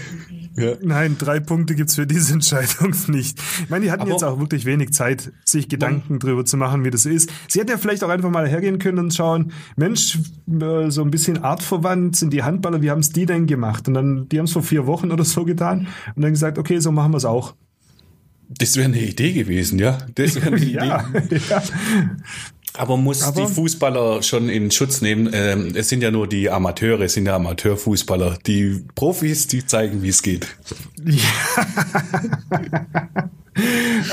Ja. 0.58 0.74
Nein, 0.82 1.16
drei 1.18 1.40
Punkte 1.40 1.76
gibt's 1.76 1.96
für 1.96 2.06
diese 2.06 2.34
Entscheidung 2.34 2.94
nicht. 3.08 3.40
Ich 3.64 3.70
meine, 3.70 3.86
die 3.86 3.92
hatten 3.92 4.02
Aber- 4.02 4.12
jetzt 4.12 4.24
auch 4.24 4.40
wirklich 4.40 4.66
wenig 4.66 4.92
Zeit, 4.92 5.32
sich 5.46 5.70
Gedanken 5.70 6.20
drüber 6.20 6.44
zu 6.44 6.58
machen, 6.58 6.84
wie 6.84 6.90
das 6.92 7.06
ist. 7.06 7.30
Sie 7.48 7.60
hätten 7.60 7.72
ja 7.72 7.78
vielleicht 7.78 8.04
auch 8.04 8.10
einfach 8.10 8.30
mal 8.30 8.48
hergehen 8.48 8.78
können 8.78 9.00
und 9.00 9.14
schauen, 9.14 9.54
Mensch, 9.78 10.20
äh, 10.50 10.90
so 10.90 11.04
ein 11.04 11.12
bisschen 11.12 11.38
artverwandt 11.44 12.16
sind 12.18 12.34
die 12.34 12.44
Handballer, 12.44 12.82
wie 12.82 12.92
haben's 12.92 13.12
die 13.12 13.26
denn 13.26 13.48
gemacht? 13.48 13.88
Und 13.88 13.94
dann, 13.94 14.28
die 14.30 14.40
haben's 14.40 14.52
vor 14.52 14.64
vier 14.64 14.88
Wochen 14.88 15.12
oder 15.12 15.24
so 15.24 15.46
getan 15.46 15.88
und 16.16 16.22
dann 16.22 16.32
gesagt, 16.32 16.58
okay, 16.58 16.80
so 16.80 16.92
machen 16.92 17.14
wir's 17.14 17.26
auch. 17.26 17.56
Das 18.50 18.76
wäre 18.76 18.88
eine 18.90 19.00
Idee 19.02 19.32
gewesen, 19.32 19.80
ja. 19.80 19.98
Das 20.16 20.36
wäre 20.36 20.48
eine 20.48 20.58
Idee. 20.66 20.74
Ja. 20.86 21.06
Aber 22.74 22.98
muss 22.98 23.24
Aber- 23.24 23.42
die 23.46 23.54
Fußballer 23.54 24.24
schon 24.24 24.50
in 24.50 24.72
Schutz 24.72 25.02
nehmen? 25.02 25.30
Ähm, 25.34 25.74
es 25.76 25.90
sind 25.90 26.02
ja 26.02 26.12
nur 26.12 26.28
die 26.28 26.50
Amateure, 26.50 27.02
es 27.02 27.14
sind 27.14 27.26
ja 27.26 27.36
Amateurfußballer. 27.36 28.38
Die 28.48 28.84
Profis, 28.96 29.48
die 29.48 29.66
zeigen, 29.66 30.02
wie 30.04 30.10
es 30.10 30.22
geht. 30.22 30.48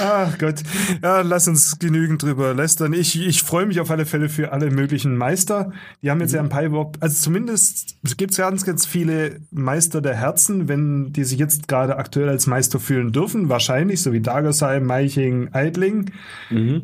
Ach 0.01 0.37
Gott, 0.39 0.63
ja, 1.03 1.21
lass 1.21 1.47
uns 1.47 1.79
genügend 1.79 2.23
drüber 2.23 2.55
lästern. 2.55 2.93
Ich, 2.93 3.21
ich 3.21 3.43
freue 3.43 3.67
mich 3.67 3.81
auf 3.81 3.91
alle 3.91 4.05
Fälle 4.05 4.29
für 4.29 4.53
alle 4.53 4.71
möglichen 4.71 5.17
Meister. 5.17 5.73
Die 6.03 6.11
haben 6.11 6.21
jetzt 6.21 6.35
ja 6.35 6.41
ein 6.41 6.49
paar 6.49 6.65
überhaupt, 6.65 7.03
also 7.03 7.23
zumindest 7.23 7.97
gibt 8.17 8.33
es 8.33 8.37
ganz, 8.39 8.65
ganz 8.65 8.85
viele 8.85 9.41
Meister 9.51 10.01
der 10.01 10.17
Herzen, 10.17 10.69
wenn 10.69 11.13
die 11.13 11.25
sich 11.25 11.39
jetzt 11.39 11.69
gerade 11.69 11.97
aktuell 11.97 12.29
als 12.29 12.47
Meister 12.47 12.81
fühlen 12.81 13.13
dürfen, 13.13 13.49
wahrscheinlich, 13.49 14.03
so 14.03 14.13
wie 14.13 14.21
Dagersheim, 14.21 14.85
Meiching, 14.85 15.51
Eidling. 15.53 16.11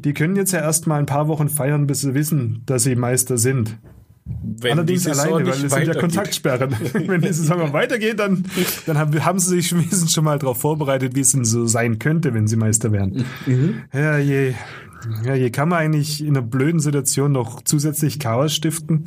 Die 0.05 0.15
können 0.15 0.37
jetzt 0.37 0.53
ja 0.53 0.61
erst 0.61 0.87
mal 0.87 0.99
ein 0.99 1.07
paar 1.07 1.29
Wochen 1.29 1.49
feiern, 1.49 1.87
bis 1.87 2.03
sie 2.03 2.15
wissen, 2.15 2.63
dass 2.67 2.85
sie 2.85 2.95
Meister 2.95 3.37
sind. 3.39 3.77
Wenn 4.27 4.73
Allerdings 4.73 5.07
alleine, 5.07 5.47
weil 5.47 5.49
es 5.49 5.59
sind 5.59 5.71
ja 5.71 5.77
weitergeht. 5.77 6.01
Kontaktsperren. 6.01 6.71
Wenn 6.95 7.21
die 7.21 7.33
Saison 7.33 7.73
weitergeht, 7.75 8.19
dann, 8.19 8.45
dann 8.87 8.97
haben, 8.97 9.25
haben 9.25 9.39
sie 9.39 9.57
sich 9.57 9.73
wenigstens 9.75 10.13
schon 10.15 10.25
mal 10.25 10.39
darauf 10.39 10.59
vorbereitet, 10.59 11.15
wie 11.15 11.21
es 11.21 11.33
denn 11.33 11.45
so 11.45 11.67
sein 11.67 11.99
könnte, 11.99 12.33
wenn 12.33 12.47
sie 12.47 12.57
Meister 12.57 12.91
wären. 12.91 13.27
Mhm. 13.47 13.83
Ja, 13.93 14.17
je. 14.19 14.55
Ja, 15.23 15.35
je 15.35 15.51
kann 15.51 15.69
man 15.69 15.81
eigentlich 15.81 16.23
in 16.23 16.29
einer 16.29 16.41
blöden 16.41 16.81
Situation 16.81 17.33
noch 17.33 17.61
zusätzlich 17.63 18.19
Chaos 18.19 18.55
stiften. 18.55 19.05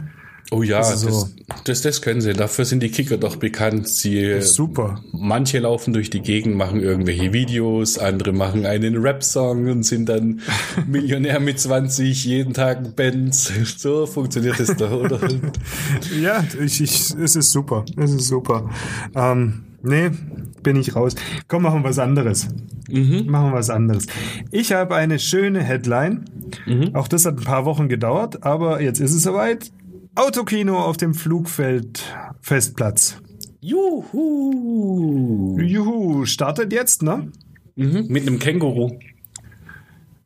Oh 0.50 0.64
ja, 0.64 0.78
Also 0.78 1.10
so. 1.10 1.30
das, 1.48 1.64
das, 1.64 1.82
das 1.82 2.02
können 2.02 2.22
sie. 2.22 2.32
Dafür 2.34 2.64
sind 2.64 2.82
die 2.82 2.90
Kicker 2.90 3.18
doch 3.18 3.36
bekannt. 3.36 3.88
Sie, 3.88 4.42
Super. 4.42 5.02
Manche 5.12 5.60
laufen 5.60 5.94
durch 5.94 6.10
die 6.10 6.22
Gegend, 6.22 6.56
machen 6.56 6.80
irgendwelche 6.82 7.34
Videos, 7.34 7.98
andere 7.98 8.32
machen 8.32 8.66
einen 8.66 8.96
Rap-Song 8.98 9.68
und 9.70 9.84
sind 9.84 10.08
dann 10.08 10.40
Millionär 10.88 11.40
mit 11.42 11.60
20, 11.60 12.24
jeden 12.26 12.54
Tag 12.54 12.96
Bands. 12.96 13.52
So 13.78 14.06
funktioniert 14.06 14.60
das 14.60 14.76
doch, 14.78 14.92
oder? 14.92 15.20
Ja, 16.22 16.44
ich, 16.64 16.82
ich, 16.82 17.14
es 17.22 17.36
ist 17.36 17.52
super. 17.52 17.84
Es 17.98 18.12
ist 18.12 18.28
super. 18.28 18.70
Ähm, 19.16 19.64
nee, 19.84 20.10
bin 20.64 20.78
ich 20.78 20.96
raus. 20.96 21.14
Komm, 21.48 21.64
machen 21.64 21.84
wir 21.84 21.90
was 21.90 22.00
anderes. 22.00 22.48
Machen 22.90 23.50
wir 23.50 23.54
was 23.54 23.70
anderes. 23.70 24.08
Ich 24.52 24.72
habe 24.72 24.96
eine 24.96 25.20
schöne 25.20 25.62
Headline. 25.62 26.24
Auch 26.94 27.10
das 27.10 27.26
hat 27.26 27.38
ein 27.38 27.44
paar 27.44 27.66
Wochen 27.66 27.90
gedauert, 27.90 28.44
aber 28.44 28.82
jetzt 28.82 29.00
ist 29.02 29.14
es 29.14 29.24
soweit. 29.24 29.72
Autokino 30.18 30.80
auf 30.80 30.98
dem 30.98 31.14
Flugfeld 31.14 32.04
Festplatz. 32.42 33.22
Juhu! 33.62 35.60
Juhu, 35.60 36.26
startet 36.26 36.74
jetzt, 36.74 37.04
ne? 37.04 37.32
Mhm. 37.76 38.08
Mit 38.08 38.26
einem 38.26 38.40
Känguru. 38.40 38.98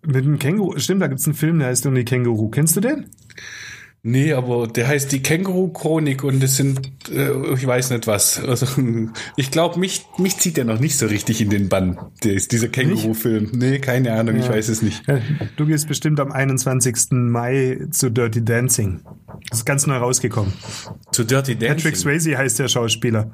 Mit 0.05 0.23
dem 0.23 0.39
Känguru. 0.39 0.79
Stimmt, 0.79 1.01
da 1.01 1.07
gibt's 1.07 1.25
einen 1.25 1.33
Film, 1.33 1.59
der 1.59 1.67
heißt 1.67 1.83
irgendwie 1.85 2.05
Känguru. 2.05 2.47
Kennst 2.47 2.77
du 2.77 2.79
den? 2.79 3.07
Nee, 4.03 4.33
aber 4.33 4.67
der 4.67 4.87
heißt 4.87 5.11
die 5.11 5.21
Känguru-Chronik 5.21 6.23
und 6.23 6.43
es 6.43 6.55
sind, 6.55 6.91
äh, 7.11 7.53
ich 7.53 7.67
weiß 7.67 7.91
nicht 7.91 8.07
was. 8.07 8.43
Also, 8.43 8.65
ich 9.35 9.51
glaube, 9.51 9.79
mich, 9.79 10.05
mich 10.17 10.37
zieht 10.37 10.57
der 10.57 10.65
noch 10.65 10.79
nicht 10.79 10.97
so 10.97 11.05
richtig 11.05 11.39
in 11.39 11.51
den 11.51 11.69
Bann, 11.69 11.99
der 12.23 12.33
ist 12.33 12.51
dieser 12.51 12.67
Känguru-Film. 12.67 13.51
Nee, 13.53 13.77
keine 13.77 14.13
Ahnung, 14.13 14.37
ich 14.37 14.49
weiß 14.49 14.69
es 14.69 14.81
nicht. 14.81 15.07
Ja, 15.07 15.19
Du 15.55 15.67
gehst 15.67 15.87
bestimmt 15.87 16.19
am 16.19 16.31
21. 16.31 17.11
Mai 17.11 17.79
zu 17.91 18.09
Dirty 18.09 18.43
Dancing. 18.43 19.01
Das 19.49 19.59
ist 19.59 19.65
ganz 19.65 19.85
neu 19.85 19.97
rausgekommen. 19.97 20.51
Zu 21.11 21.23
Dirty 21.23 21.55
Dancing. 21.55 21.77
Patrick 21.77 21.95
Swayze 21.95 22.35
heißt 22.35 22.57
der 22.57 22.69
Schauspieler. 22.69 23.31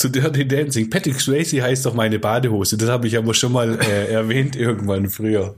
Zu 0.00 0.08
Dirty 0.08 0.48
Dancing. 0.48 0.88
Patrick 0.88 1.20
Swayze 1.20 1.62
heißt 1.62 1.84
doch 1.84 1.92
meine 1.92 2.18
Badehose. 2.18 2.78
Das 2.78 2.88
habe 2.88 3.06
ich 3.06 3.18
aber 3.18 3.34
schon 3.34 3.52
mal 3.52 3.78
äh, 3.82 4.06
erwähnt 4.10 4.56
irgendwann 4.56 5.10
früher. 5.10 5.56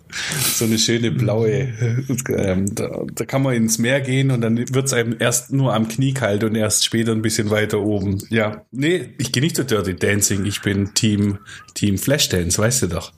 So 0.57 0.65
eine 0.65 0.79
schöne 0.79 1.13
blaue. 1.13 1.73
Ähm, 2.29 2.75
da, 2.75 3.05
da 3.15 3.25
kann 3.25 3.43
man 3.43 3.55
ins 3.55 3.79
Meer 3.79 4.01
gehen 4.01 4.33
und 4.33 4.41
dann 4.41 4.59
wird's 4.75 4.93
einem 4.93 5.15
erst 5.17 5.53
nur 5.53 5.73
am 5.73 5.87
Knie 5.87 6.13
kalt 6.13 6.43
und 6.43 6.57
erst 6.57 6.85
später 6.85 7.13
ein 7.13 7.23
bisschen 7.23 7.51
weiter 7.51 7.83
oben. 7.83 8.19
Ja, 8.31 8.67
nee, 8.73 9.11
ich 9.17 9.31
gehe 9.31 9.45
nicht 9.45 9.55
zu 9.55 9.65
Dirty 9.65 9.95
Dancing. 9.95 10.45
Ich 10.45 10.61
bin 10.61 10.93
Team 10.93 11.39
Team 11.75 11.97
Flashdance, 11.97 12.59
weißt 12.59 12.83
du 12.83 12.87
doch. 12.89 13.13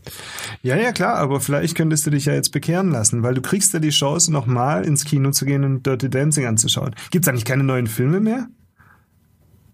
Ja, 0.63 0.77
ja, 0.77 0.93
klar, 0.93 1.15
aber 1.15 1.41
vielleicht 1.41 1.75
könntest 1.75 2.07
du 2.07 2.11
dich 2.11 2.27
ja 2.27 2.35
jetzt 2.35 2.53
bekehren 2.53 2.91
lassen, 2.93 3.23
weil 3.23 3.33
du 3.33 3.41
kriegst 3.41 3.73
ja 3.73 3.81
die 3.81 3.89
Chance, 3.89 4.31
nochmal 4.31 4.85
ins 4.85 5.07
Kino 5.07 5.31
zu 5.31 5.47
gehen 5.47 5.65
und 5.65 5.87
Dirty 5.87 6.11
Dancing 6.11 6.45
anzuschauen. 6.45 6.95
Gibt's 7.11 7.29
eigentlich 7.29 7.47
keine 7.47 7.65
neuen 7.65 7.87
Filme 7.87 8.21
mehr? 8.21 8.47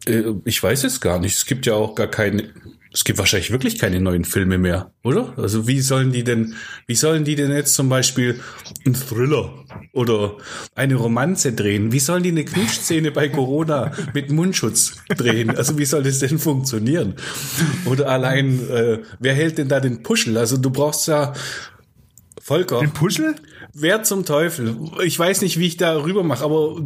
Äh, 0.07 0.23
ich 0.45 0.63
weiß 0.63 0.85
es 0.85 1.01
gar 1.01 1.19
nicht. 1.19 1.37
Es 1.37 1.47
gibt 1.47 1.67
ja 1.67 1.75
auch 1.75 1.95
gar 1.95 2.09
keine. 2.09 2.51
Es 2.93 3.05
gibt 3.05 3.21
wahrscheinlich 3.21 3.53
wirklich 3.53 3.79
keine 3.79 4.01
neuen 4.01 4.25
Filme 4.25 4.59
mehr, 4.59 4.91
oder? 5.05 5.33
Also 5.39 5.69
wie 5.69 5.81
sollen 5.81 6.11
die 6.11 6.25
denn, 6.25 6.55
wie 6.89 6.97
sollen 6.97 7.23
die 7.23 7.37
denn 7.37 7.53
jetzt 7.53 7.75
zum 7.75 7.89
Beispiel 7.89 8.41
einen 8.85 8.97
Thriller 8.97 9.65
oder 9.93 10.39
eine 10.75 10.97
Romanze 10.97 11.53
drehen? 11.53 11.93
Wie 11.93 12.01
sollen 12.01 12.25
die 12.25 12.31
eine 12.31 12.45
Knutschszene 12.45 13.13
bei 13.13 13.29
Corona 13.29 13.93
mit 14.13 14.33
Mundschutz 14.33 14.97
drehen? 15.17 15.51
Also 15.57 15.79
wie 15.79 15.85
soll 15.85 16.03
das 16.03 16.19
denn 16.19 16.41
funktionieren? 16.41 17.15
Oder 17.85 18.09
allein, 18.09 18.69
äh, 18.69 18.99
wer 19.21 19.35
hält 19.35 19.59
denn 19.59 19.69
da 19.69 19.79
den 19.79 20.03
Puschel? 20.03 20.37
Also 20.37 20.57
du 20.57 20.71
brauchst 20.71 21.07
ja 21.07 21.33
Volker. 22.51 22.81
Den 22.81 22.91
Puschel? 22.91 23.37
Wer 23.75 24.03
zum 24.03 24.25
Teufel? 24.25 24.77
Ich 25.05 25.17
weiß 25.17 25.43
nicht, 25.43 25.61
wie 25.61 25.69
ich 25.69 25.77
da 25.77 26.03
rüber 26.03 26.25
mache, 26.25 26.43
aber 26.45 26.81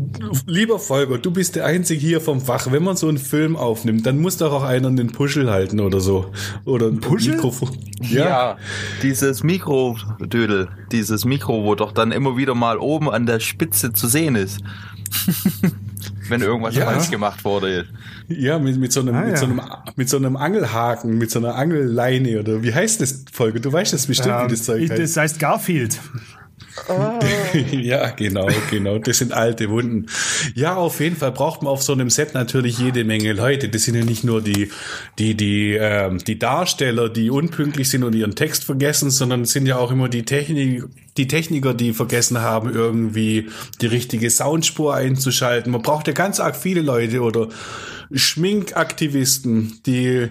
lieber 0.47 0.78
Volker, 0.78 1.16
du 1.16 1.30
bist 1.30 1.56
der 1.56 1.64
Einzige 1.64 2.02
hier 2.02 2.21
vom 2.21 2.42
Fach. 2.42 2.71
Wenn 2.71 2.83
man 2.83 2.97
so 2.97 3.09
einen 3.09 3.16
Film 3.16 3.56
aufnimmt, 3.56 4.04
dann 4.04 4.18
muss 4.18 4.37
doch 4.37 4.52
auch 4.52 4.62
einer 4.62 4.90
den 4.90 5.11
Puschel 5.12 5.50
halten 5.50 5.80
oder 5.80 6.00
so. 6.00 6.30
Oder 6.66 6.88
ein 6.88 7.00
Puschel? 7.00 7.37
Mikrofon. 7.37 7.71
Ja. 8.02 8.59
dieses 9.02 9.42
Mikrodödel, 9.42 10.68
dieses 10.92 11.25
Mikro, 11.25 11.64
wo 11.64 11.75
doch 11.75 11.92
dann 11.92 12.12
immer 12.12 12.37
wieder 12.37 12.54
mal 12.54 12.76
oben 12.76 13.09
an 13.09 13.25
der 13.25 13.40
Spitze 13.40 13.94
zu 13.94 14.06
sehen 14.06 14.37
ist. 14.37 14.61
Wenn 16.28 16.40
irgendwas 16.42 16.74
Ja. 16.74 16.86
falsch 16.86 17.10
gemacht 17.10 17.44
wurde. 17.44 17.86
Ja, 18.28 18.58
mit, 18.58 18.76
mit, 18.78 18.92
so 18.92 19.00
einem, 19.00 19.14
Ah, 19.14 19.20
mit, 19.22 19.30
ja. 19.32 19.36
so 19.36 19.46
einem, 19.46 19.60
mit 19.96 20.08
so 20.08 20.16
einem 20.16 20.36
Angelhaken, 20.36 21.18
mit 21.18 21.30
so 21.30 21.38
einer 21.38 21.54
Angelleine 21.54 22.40
oder 22.40 22.62
wie 22.62 22.72
heißt 22.74 23.00
das, 23.00 23.24
Volker? 23.32 23.60
Du 23.60 23.72
weißt 23.72 23.92
das 23.92 24.06
bestimmt, 24.06 24.34
wie 24.44 24.48
das 24.48 24.64
Zeug 24.64 24.88
heißt. 24.90 25.02
das 25.02 25.16
heißt 25.16 25.38
Garfield. 25.38 26.00
ja, 27.73 28.11
genau, 28.11 28.49
genau. 28.70 28.99
Das 28.99 29.18
sind 29.18 29.32
alte 29.32 29.70
Wunden. 29.70 30.06
Ja, 30.54 30.76
auf 30.76 31.00
jeden 31.00 31.16
Fall 31.16 31.32
braucht 31.32 31.62
man 31.62 31.73
auf 31.73 31.82
so 31.82 31.92
einem 31.92 32.11
Set 32.11 32.34
natürlich 32.34 32.78
jede 32.78 33.04
Menge 33.04 33.32
Leute. 33.32 33.68
Das 33.68 33.84
sind 33.84 33.94
ja 33.94 34.04
nicht 34.04 34.25
nur 34.25 34.42
die, 34.42 34.70
die, 35.18 35.34
die, 35.37 35.75
ähm, 35.75 36.18
die 36.18 36.38
Darsteller, 36.38 37.08
die 37.08 37.30
unpünktlich 37.30 37.88
sind 37.88 38.02
und 38.04 38.14
ihren 38.14 38.34
Text 38.34 38.64
vergessen, 38.64 39.11
sondern 39.11 39.42
es 39.42 39.52
sind 39.52 39.66
ja 39.66 39.76
auch 39.76 39.90
immer 39.90 40.08
die 40.08 40.25
Technik, 40.25 40.84
die 41.16 41.28
Techniker, 41.28 41.75
die 41.75 41.92
vergessen 41.92 42.40
haben, 42.40 42.73
irgendwie 42.73 43.49
die 43.80 43.87
richtige 43.87 44.28
Soundspur 44.30 44.94
einzuschalten. 44.94 45.70
Man 45.70 45.82
braucht 45.82 46.08
ja 46.08 46.12
ganz 46.12 46.40
arg 46.40 46.56
viele 46.56 46.82
Leute 46.82 47.20
oder 47.20 47.49
Schminkaktivisten, 48.12 49.80
die 49.87 50.28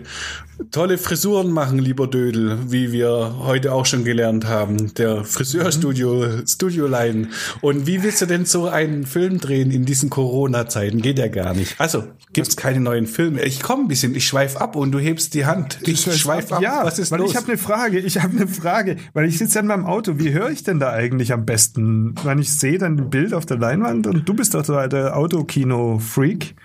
tolle 0.72 0.98
Frisuren 0.98 1.52
machen, 1.52 1.80
lieber 1.80 2.08
Dödel, 2.08 2.58
wie 2.68 2.92
wir 2.92 3.36
heute 3.40 3.74
auch 3.74 3.86
schon 3.86 4.04
gelernt 4.04 4.46
haben. 4.48 4.94
Der 4.96 5.24
Friseurstudio, 5.24 6.46
Studioline. 6.48 7.30
Und 7.62 7.88
wie 7.88 8.04
willst 8.04 8.22
du 8.22 8.26
denn 8.26 8.46
so 8.46 8.68
einen 8.68 9.06
Film 9.06 9.40
drehen 9.40 9.72
in 9.72 9.86
diesen 9.86 10.10
Corona-Zeiten? 10.10 11.02
Geht 11.02 11.20
ja 11.20 11.28
gar 11.28 11.54
nicht. 11.54 11.80
Also, 11.80 12.04
gibt's 12.34 12.56
keine 12.56 12.80
neuen 12.80 13.08
Filme. 13.08 13.44
Ich 13.44 13.62
komme 13.62 13.84
ein 13.84 13.88
bisschen, 13.88 14.16
ich 14.16 14.28
schweif 14.28 14.58
ab 14.58 14.76
und 14.76 14.92
du 14.92 15.00
hebst 15.00 15.34
die 15.34 15.46
Hand. 15.46 15.80
Ich 15.84 16.02
schweif 16.02 16.52
ab. 16.52 16.62
Ja, 16.62 16.84
Was 16.84 17.00
ist 17.00 17.12
weil 17.12 17.20
los? 17.20 17.32
ich 17.32 17.38
habe 17.38 17.48
eine 17.48 17.58
Frage. 17.58 18.00
Ich 18.00 18.22
habe 18.22 18.36
eine 18.36 18.48
Frage, 18.48 18.98
weil 19.14 19.28
ich 19.28 19.38
sitze 19.38 19.56
ja 19.56 19.62
in 19.62 19.68
meinem 19.68 19.86
Auto. 19.86 20.20
Wie 20.20 20.32
höre 20.32 20.50
ich 20.50 20.64
denn 20.64 20.80
da 20.80 20.92
eigentlich 20.92 21.34
am 21.34 21.46
besten? 21.46 22.16
Wenn 22.24 22.40
ich 22.40 22.54
sehe 22.54 22.78
dann 22.78 22.98
ein 22.98 23.10
Bild 23.10 23.34
auf 23.34 23.46
der 23.46 23.58
Leinwand 23.58 24.08
und 24.08 24.28
du 24.28 24.34
bist 24.34 24.54
doch 24.54 24.66
so 24.66 24.74
der 24.88 25.18
Autokino-Freak. 25.18 26.56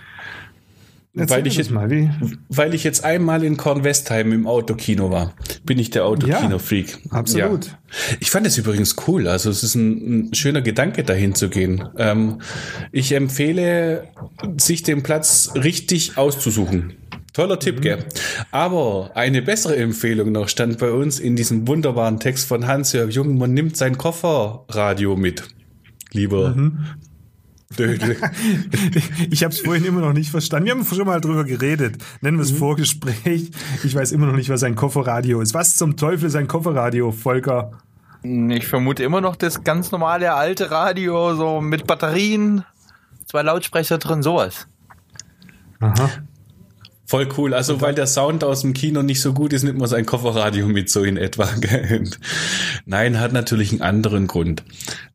Erzähl 1.16 1.38
Weil 1.38 1.46
ich 1.48 1.56
jetzt- 1.56 1.70
mal, 1.70 1.90
wie? 1.90 2.10
Weil 2.48 2.74
ich 2.74 2.84
jetzt 2.84 3.04
einmal 3.04 3.42
in 3.42 3.56
Kornwestheim 3.56 4.30
im 4.32 4.46
Autokino 4.46 5.10
war, 5.10 5.32
bin 5.64 5.78
ich 5.78 5.90
der 5.90 6.04
Autokino-Freak. 6.04 6.98
absolut. 7.10 7.66
Ja. 7.66 7.72
Ich 8.20 8.30
fand 8.30 8.46
es 8.46 8.56
übrigens 8.58 8.94
cool. 9.08 9.26
Also 9.26 9.50
es 9.50 9.62
ist 9.64 9.74
ein, 9.74 10.28
ein 10.28 10.34
schöner 10.34 10.60
Gedanke, 10.60 11.02
dahin 11.04 11.34
zu 11.34 11.48
gehen. 11.48 11.88
Ähm, 11.96 12.40
ich 12.92 13.12
empfehle, 13.12 14.08
sich 14.58 14.82
den 14.82 15.02
Platz 15.02 15.50
richtig 15.54 16.18
auszusuchen. 16.18 16.94
Toller 17.32 17.58
Tipp, 17.58 17.80
gell? 17.82 18.04
Aber 18.50 19.10
eine 19.14 19.42
bessere 19.42 19.76
Empfehlung 19.76 20.32
noch 20.32 20.48
stand 20.48 20.78
bei 20.78 20.90
uns 20.90 21.18
in 21.20 21.36
diesem 21.36 21.66
wunderbaren 21.68 22.20
Text 22.20 22.46
von 22.48 22.66
Hans-Jörg 22.66 23.10
Jung. 23.12 23.38
Man 23.38 23.54
nimmt 23.54 23.76
sein 23.76 23.96
Kofferradio 23.96 25.16
mit. 25.16 25.44
Lieber 26.12 26.54
Dödel. 27.76 28.16
Ich 29.30 29.44
habe 29.44 29.52
es 29.52 29.60
vorhin 29.60 29.84
immer 29.84 30.00
noch 30.00 30.12
nicht 30.12 30.30
verstanden. 30.30 30.66
Wir 30.66 30.72
haben 30.72 30.84
schon 30.84 31.06
mal 31.06 31.20
drüber 31.20 31.44
geredet. 31.44 31.98
Nennen 32.20 32.38
wir 32.38 32.42
es 32.42 32.50
Vorgespräch. 32.50 33.50
Ich 33.84 33.94
weiß 33.94 34.12
immer 34.12 34.26
noch 34.26 34.36
nicht, 34.36 34.48
was 34.48 34.62
ein 34.62 34.74
Kofferradio 34.74 35.40
ist. 35.40 35.54
Was 35.54 35.76
zum 35.76 35.96
Teufel 35.96 36.28
ist 36.28 36.34
ein 36.34 36.48
Kofferradio, 36.48 37.12
Volker? 37.12 37.72
Ich 38.22 38.66
vermute 38.66 39.04
immer 39.04 39.20
noch 39.20 39.36
das 39.36 39.62
ganz 39.64 39.92
normale 39.92 40.34
alte 40.34 40.70
Radio, 40.70 41.34
so 41.36 41.60
mit 41.60 41.86
Batterien, 41.86 42.64
zwei 43.26 43.42
Lautsprecher 43.42 43.98
drin, 43.98 44.22
sowas. 44.22 44.66
Aha. 45.80 46.10
Voll 47.08 47.26
cool. 47.38 47.54
Also 47.54 47.80
weil 47.80 47.94
der 47.94 48.06
Sound 48.06 48.44
aus 48.44 48.60
dem 48.60 48.74
Kino 48.74 49.02
nicht 49.02 49.22
so 49.22 49.32
gut 49.32 49.54
ist, 49.54 49.62
nimmt 49.62 49.78
man 49.78 49.88
sein 49.88 50.04
Kofferradio 50.04 50.68
mit 50.68 50.90
so 50.90 51.02
in 51.04 51.16
etwa. 51.16 51.48
Nein, 52.84 53.18
hat 53.18 53.32
natürlich 53.32 53.72
einen 53.72 53.80
anderen 53.80 54.26
Grund. 54.26 54.62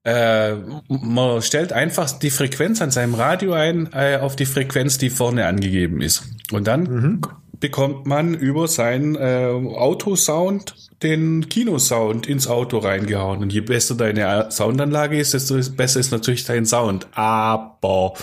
Äh, 0.03 0.55
man 0.87 1.43
stellt 1.43 1.71
einfach 1.71 2.11
die 2.17 2.31
Frequenz 2.31 2.81
an 2.81 2.89
seinem 2.89 3.13
Radio 3.13 3.53
ein 3.53 3.89
äh, 3.93 4.17
auf 4.17 4.35
die 4.35 4.47
Frequenz, 4.47 4.97
die 4.97 5.11
vorne 5.11 5.45
angegeben 5.45 6.01
ist. 6.01 6.23
Und 6.51 6.65
dann 6.65 6.81
mhm. 6.81 7.21
bekommt 7.59 8.07
man 8.07 8.33
über 8.33 8.67
seinen 8.67 9.15
äh, 9.15 9.51
Autosound 9.53 10.73
den 11.03 11.47
Kinosound 11.47 12.25
ins 12.25 12.47
Auto 12.47 12.79
reingehauen. 12.79 13.43
Und 13.43 13.53
je 13.53 13.61
besser 13.61 13.93
deine 13.93 14.47
Soundanlage 14.49 15.19
ist, 15.19 15.35
desto 15.35 15.59
besser 15.75 15.99
ist 15.99 16.11
natürlich 16.11 16.45
dein 16.45 16.65
Sound. 16.65 17.05
Aber 17.11 18.15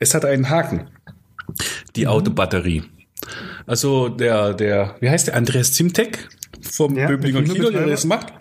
es 0.00 0.12
hat 0.12 0.26
einen 0.26 0.50
Haken. 0.50 0.90
Die 1.94 2.02
mhm. 2.02 2.10
Autobatterie. 2.10 2.82
Also 3.66 4.08
der, 4.08 4.54
der, 4.54 4.96
wie 5.00 5.10
heißt 5.10 5.28
der? 5.28 5.36
Andreas 5.36 5.72
Zimtek 5.72 6.28
vom 6.60 6.96
ja, 6.96 7.06
Böblinger 7.06 7.42
Kino, 7.42 7.70
der 7.70 7.86
das 7.86 8.04
macht. 8.04 8.32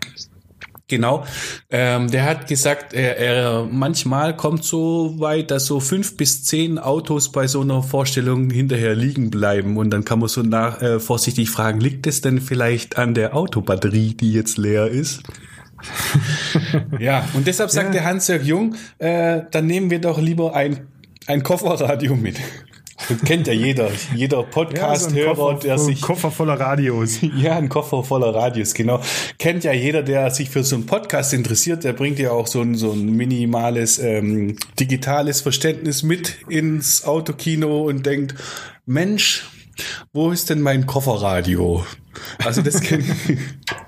Genau. 0.87 1.25
Ähm, 1.71 2.11
der 2.11 2.25
hat 2.25 2.47
gesagt, 2.47 2.93
er, 2.93 3.17
er 3.17 3.67
manchmal 3.69 4.35
kommt 4.35 4.63
so 4.63 5.19
weit, 5.19 5.49
dass 5.49 5.65
so 5.65 5.79
fünf 5.79 6.15
bis 6.15 6.43
zehn 6.43 6.77
Autos 6.77 7.31
bei 7.31 7.47
so 7.47 7.61
einer 7.61 7.81
Vorstellung 7.81 8.51
hinterher 8.51 8.93
liegen 8.93 9.31
bleiben 9.31 9.77
und 9.77 9.89
dann 9.89 10.05
kann 10.05 10.19
man 10.19 10.29
so 10.29 10.43
nach, 10.43 10.81
äh, 10.83 10.99
vorsichtig 10.99 11.49
fragen, 11.49 11.79
liegt 11.79 12.05
es 12.05 12.21
denn 12.21 12.39
vielleicht 12.39 12.99
an 12.99 13.15
der 13.15 13.35
Autobatterie, 13.35 14.13
die 14.13 14.31
jetzt 14.31 14.59
leer 14.59 14.87
ist? 14.87 15.23
ja, 16.99 17.27
und 17.33 17.47
deshalb 17.47 17.71
sagt 17.71 17.87
ja. 17.87 17.93
der 17.93 18.05
Hans-Jörg 18.05 18.43
Jung, 18.43 18.75
äh, 18.99 19.41
dann 19.49 19.65
nehmen 19.65 19.89
wir 19.89 19.99
doch 19.99 20.19
lieber 20.19 20.55
ein, 20.55 20.87
ein 21.25 21.41
Kofferradio 21.41 22.15
mit. 22.15 22.39
Das 23.09 23.21
kennt 23.21 23.47
ja 23.47 23.53
jeder. 23.53 23.91
Jeder 24.15 24.43
Podcast-Hörer, 24.43 25.51
ja, 25.51 25.55
so 25.55 25.67
der 25.67 25.77
sich. 25.77 25.97
Ein 25.97 26.01
Koffer 26.01 26.31
voller 26.31 26.59
Radios. 26.59 27.19
Ja, 27.35 27.57
ein 27.57 27.69
Koffer 27.69 28.03
voller 28.03 28.33
Radios, 28.33 28.73
genau. 28.73 29.01
Kennt 29.37 29.63
ja 29.63 29.73
jeder, 29.73 30.03
der 30.03 30.31
sich 30.31 30.49
für 30.49 30.63
so 30.63 30.75
einen 30.75 30.85
Podcast 30.85 31.33
interessiert, 31.33 31.83
der 31.83 31.93
bringt 31.93 32.17
ja 32.17 32.31
auch 32.31 32.47
so 32.47 32.61
ein, 32.61 32.75
so 32.75 32.91
ein 32.91 33.15
minimales 33.15 33.99
ähm, 33.99 34.55
digitales 34.79 35.41
Verständnis 35.41 36.01
mit 36.01 36.37
ins 36.47 37.03
Autokino 37.03 37.83
und 37.83 38.05
denkt, 38.05 38.35
Mensch, 38.85 39.45
wo 40.13 40.31
ist 40.31 40.49
denn 40.49 40.61
mein 40.61 40.85
Kofferradio? 40.85 41.85
Also 42.43 42.61
das 42.61 42.79
kennt. 42.81 43.05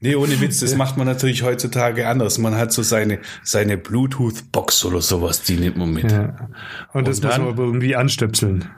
Nee, 0.00 0.14
ohne 0.14 0.40
Witz, 0.40 0.60
das 0.60 0.76
macht 0.76 0.96
man 0.96 1.06
natürlich 1.06 1.42
heutzutage 1.42 2.08
anders. 2.08 2.38
Man 2.38 2.56
hat 2.56 2.72
so 2.72 2.82
seine, 2.82 3.20
seine 3.42 3.76
Bluetooth-Box 3.76 4.84
oder 4.84 5.00
sowas, 5.00 5.42
die 5.42 5.56
nimmt 5.56 5.76
man 5.76 5.92
mit. 5.92 6.10
Ja. 6.10 6.48
Und 6.92 7.08
das 7.08 7.18
und 7.18 7.24
dann, 7.24 7.30
muss 7.30 7.38
man 7.38 7.48
aber 7.48 7.64
irgendwie 7.64 7.96
anstöpseln. 7.96 8.70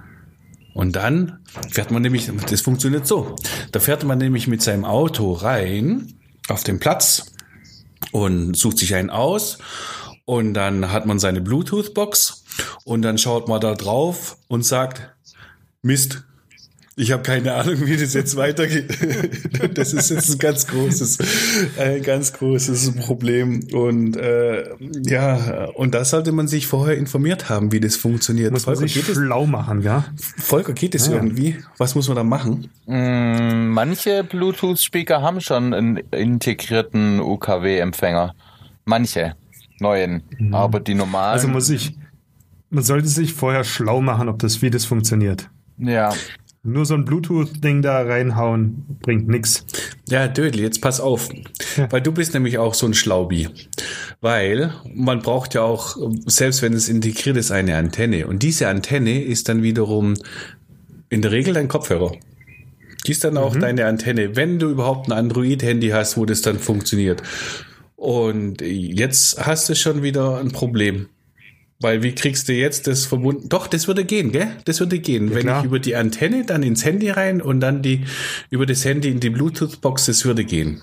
Und 0.74 0.96
dann 0.96 1.40
fährt 1.70 1.90
man 1.90 2.02
nämlich, 2.02 2.30
das 2.48 2.60
funktioniert 2.60 3.06
so. 3.06 3.34
Da 3.72 3.80
fährt 3.80 4.04
man 4.04 4.18
nämlich 4.18 4.46
mit 4.46 4.62
seinem 4.62 4.84
Auto 4.84 5.32
rein 5.32 6.14
auf 6.48 6.62
den 6.64 6.78
Platz 6.78 7.32
und 8.12 8.56
sucht 8.56 8.78
sich 8.78 8.94
einen 8.94 9.10
aus 9.10 9.58
und 10.24 10.54
dann 10.54 10.92
hat 10.92 11.06
man 11.06 11.18
seine 11.18 11.40
Bluetooth-Box 11.40 12.44
und 12.84 13.02
dann 13.02 13.18
schaut 13.18 13.48
man 13.48 13.60
da 13.60 13.74
drauf 13.74 14.38
und 14.48 14.64
sagt, 14.64 15.14
Mist, 15.82 16.24
ich 17.00 17.12
habe 17.12 17.22
keine 17.22 17.54
Ahnung, 17.54 17.86
wie 17.86 17.96
das 17.96 18.14
jetzt 18.14 18.36
weitergeht. 18.36 18.98
Das 19.74 19.92
ist 19.92 20.10
jetzt 20.10 20.30
ein 20.32 20.38
ganz 20.38 20.66
großes, 20.66 21.18
ein 21.78 22.02
ganz 22.02 22.32
großes 22.32 22.92
Problem. 22.96 23.60
Und 23.72 24.16
äh, 24.16 24.64
ja, 25.06 25.66
und 25.74 25.94
da 25.94 26.04
sollte 26.04 26.32
man 26.32 26.48
sich 26.48 26.66
vorher 26.66 26.96
informiert 26.96 27.48
haben, 27.48 27.72
wie 27.72 27.80
das 27.80 27.96
funktioniert. 27.96 28.52
Muss 28.52 28.66
man 28.66 28.76
Volker, 28.76 28.88
sich 28.88 29.04
schlau 29.04 29.46
machen, 29.46 29.82
ja? 29.82 30.04
Volker, 30.38 30.72
geht 30.72 30.94
es 30.94 31.06
ja, 31.06 31.14
irgendwie? 31.14 31.56
Was 31.78 31.94
muss 31.94 32.08
man 32.08 32.16
da 32.16 32.24
machen? 32.24 32.70
Mm, 32.86 33.68
manche 33.68 34.24
Bluetooth-Speaker 34.24 35.22
haben 35.22 35.40
schon 35.40 35.72
einen 35.72 35.96
integrierten 35.96 37.20
UKW-Empfänger. 37.20 38.34
Manche 38.84 39.34
neuen, 39.78 40.22
mhm. 40.38 40.54
aber 40.54 40.80
die 40.80 40.94
normalen. 40.94 41.32
Also 41.32 41.48
muss 41.48 41.70
ich, 41.70 41.96
man 42.70 42.84
sollte 42.84 43.08
sich 43.08 43.34
vorher 43.34 43.64
schlau 43.64 44.00
machen, 44.00 44.28
ob 44.28 44.38
das, 44.38 44.62
wie 44.62 44.70
das 44.70 44.84
funktioniert. 44.84 45.48
Ja. 45.78 46.12
Nur 46.62 46.84
so 46.84 46.92
ein 46.94 47.06
Bluetooth-Ding 47.06 47.80
da 47.80 48.02
reinhauen 48.02 48.84
bringt 49.00 49.28
nix. 49.28 49.64
Ja, 50.08 50.28
Dödel, 50.28 50.60
jetzt 50.60 50.82
pass 50.82 51.00
auf. 51.00 51.30
Ja. 51.76 51.90
Weil 51.90 52.02
du 52.02 52.12
bist 52.12 52.34
nämlich 52.34 52.58
auch 52.58 52.74
so 52.74 52.86
ein 52.86 52.92
Schlaubi. 52.92 53.48
Weil 54.20 54.74
man 54.94 55.20
braucht 55.20 55.54
ja 55.54 55.62
auch, 55.62 55.96
selbst 56.26 56.60
wenn 56.60 56.74
es 56.74 56.90
integriert 56.90 57.38
ist, 57.38 57.50
eine 57.50 57.76
Antenne. 57.76 58.26
Und 58.26 58.42
diese 58.42 58.68
Antenne 58.68 59.24
ist 59.24 59.48
dann 59.48 59.62
wiederum 59.62 60.14
in 61.08 61.22
der 61.22 61.32
Regel 61.32 61.54
dein 61.54 61.68
Kopfhörer. 61.68 62.12
Die 63.06 63.12
ist 63.12 63.24
dann 63.24 63.38
auch 63.38 63.54
mhm. 63.54 63.60
deine 63.60 63.86
Antenne, 63.86 64.36
wenn 64.36 64.58
du 64.58 64.68
überhaupt 64.68 65.08
ein 65.08 65.12
Android-Handy 65.12 65.88
hast, 65.88 66.18
wo 66.18 66.26
das 66.26 66.42
dann 66.42 66.58
funktioniert. 66.58 67.22
Und 67.96 68.60
jetzt 68.60 69.46
hast 69.46 69.68
du 69.70 69.74
schon 69.74 70.02
wieder 70.02 70.38
ein 70.38 70.52
Problem. 70.52 71.08
Weil 71.80 72.02
wie 72.02 72.14
kriegst 72.14 72.46
du 72.48 72.52
jetzt 72.52 72.86
das 72.86 73.06
verbunden? 73.06 73.48
Doch, 73.48 73.66
das 73.66 73.88
würde 73.88 74.04
gehen, 74.04 74.32
gell? 74.32 74.48
Das 74.66 74.80
würde 74.80 74.98
gehen. 74.98 75.28
Ja, 75.28 75.34
Wenn 75.36 75.42
klar. 75.42 75.60
ich 75.60 75.66
über 75.66 75.78
die 75.78 75.96
Antenne 75.96 76.44
dann 76.44 76.62
ins 76.62 76.84
Handy 76.84 77.08
rein 77.08 77.40
und 77.40 77.60
dann 77.60 77.80
die 77.80 78.04
über 78.50 78.66
das 78.66 78.84
Handy 78.84 79.08
in 79.10 79.20
die 79.20 79.30
Bluetooth-Box, 79.30 80.06
das 80.06 80.24
würde 80.26 80.44
gehen. 80.44 80.82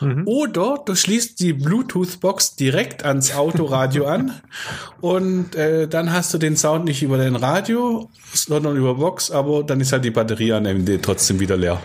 Mhm. 0.00 0.22
Oder 0.26 0.78
du 0.86 0.94
schließt 0.94 1.40
die 1.40 1.52
Bluetooth-Box 1.52 2.56
direkt 2.56 3.04
ans 3.04 3.34
Autoradio 3.34 4.06
an 4.06 4.32
und 5.00 5.56
äh, 5.56 5.88
dann 5.88 6.12
hast 6.12 6.32
du 6.32 6.38
den 6.38 6.56
Sound 6.56 6.84
nicht 6.84 7.02
über 7.02 7.18
dein 7.18 7.36
Radio, 7.36 8.08
sondern 8.32 8.76
über 8.76 8.94
Box, 8.94 9.30
aber 9.30 9.62
dann 9.64 9.80
ist 9.80 9.92
halt 9.92 10.04
die 10.04 10.10
Batterie 10.10 10.52
am 10.52 10.64
Ende 10.64 11.00
trotzdem 11.00 11.40
wieder 11.40 11.56
leer. 11.56 11.82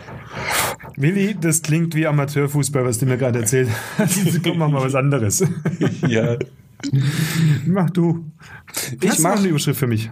Willi, 0.95 1.35
das 1.39 1.61
klingt 1.61 1.95
wie 1.95 2.07
Amateurfußball, 2.07 2.85
was 2.85 2.99
du 2.99 3.05
mir 3.05 3.17
gerade 3.17 3.39
erzählt 3.39 3.69
hast. 3.97 4.19
Komm, 4.43 4.59
mach 4.59 4.69
mal 4.69 4.83
was 4.83 4.95
anderes. 4.95 5.43
ja. 6.07 6.37
Mach 7.65 7.89
du. 7.89 8.31
Ich 9.01 9.19
mache 9.19 9.39
eine 9.39 9.47
Überschrift 9.47 9.79
für 9.79 9.87
mich. 9.87 10.09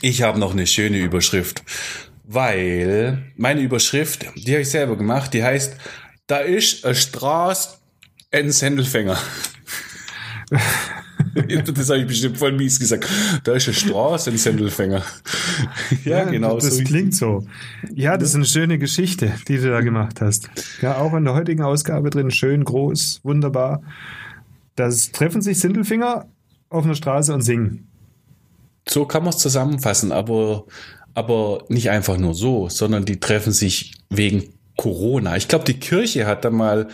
Ich 0.00 0.22
habe 0.22 0.38
noch 0.38 0.52
eine 0.52 0.66
schöne 0.66 0.98
Überschrift, 0.98 1.62
weil 2.24 3.32
meine 3.36 3.60
Überschrift, 3.60 4.26
die 4.36 4.52
habe 4.52 4.62
ich 4.62 4.70
selber 4.70 4.96
gemacht, 4.96 5.34
die 5.34 5.44
heißt, 5.44 5.76
da 6.26 6.38
ist 6.38 6.84
eine 6.84 6.94
Straße 6.94 7.78
ein 8.30 8.50
Sendelfänger. 8.50 9.18
das 11.34 11.90
habe 11.90 12.00
ich 12.00 12.06
bestimmt 12.06 12.38
voll 12.38 12.52
mies 12.52 12.78
gesagt. 12.78 13.08
Da 13.44 13.52
ist 13.52 13.68
eine 13.68 13.74
Straße 13.74 14.30
ein 14.30 14.38
Sendelfänger. 14.38 15.02
ja, 16.04 16.18
ja, 16.18 16.24
genau. 16.24 16.56
Das 16.56 16.76
so 16.76 16.84
klingt 16.84 17.14
so. 17.14 17.46
Ja, 17.94 18.16
das 18.16 18.30
ist 18.30 18.36
eine 18.36 18.44
schöne 18.46 18.78
Geschichte, 18.78 19.32
die 19.48 19.58
du 19.58 19.70
da 19.70 19.80
gemacht 19.80 20.20
hast. 20.20 20.50
Ja, 20.80 20.96
auch 20.96 21.14
in 21.14 21.24
der 21.24 21.34
heutigen 21.34 21.62
Ausgabe 21.62 22.10
drin, 22.10 22.30
schön 22.30 22.64
groß, 22.64 23.20
wunderbar. 23.22 23.82
Das 24.76 25.12
treffen 25.12 25.42
sich 25.42 25.60
Sindelfinger 25.60 26.26
auf 26.68 26.84
einer 26.84 26.94
Straße 26.94 27.32
und 27.34 27.42
singen. 27.42 27.88
So 28.88 29.04
kann 29.04 29.22
man 29.22 29.30
es 29.30 29.38
zusammenfassen, 29.38 30.12
aber, 30.12 30.64
aber 31.14 31.64
nicht 31.68 31.90
einfach 31.90 32.16
nur 32.16 32.34
so, 32.34 32.68
sondern 32.68 33.04
die 33.04 33.20
treffen 33.20 33.52
sich 33.52 33.94
wegen 34.10 34.54
Corona. 34.76 35.36
Ich 35.36 35.48
glaube, 35.48 35.64
die 35.64 35.78
Kirche 35.78 36.26
hat 36.26 36.44
da 36.44 36.50
mal 36.50 36.88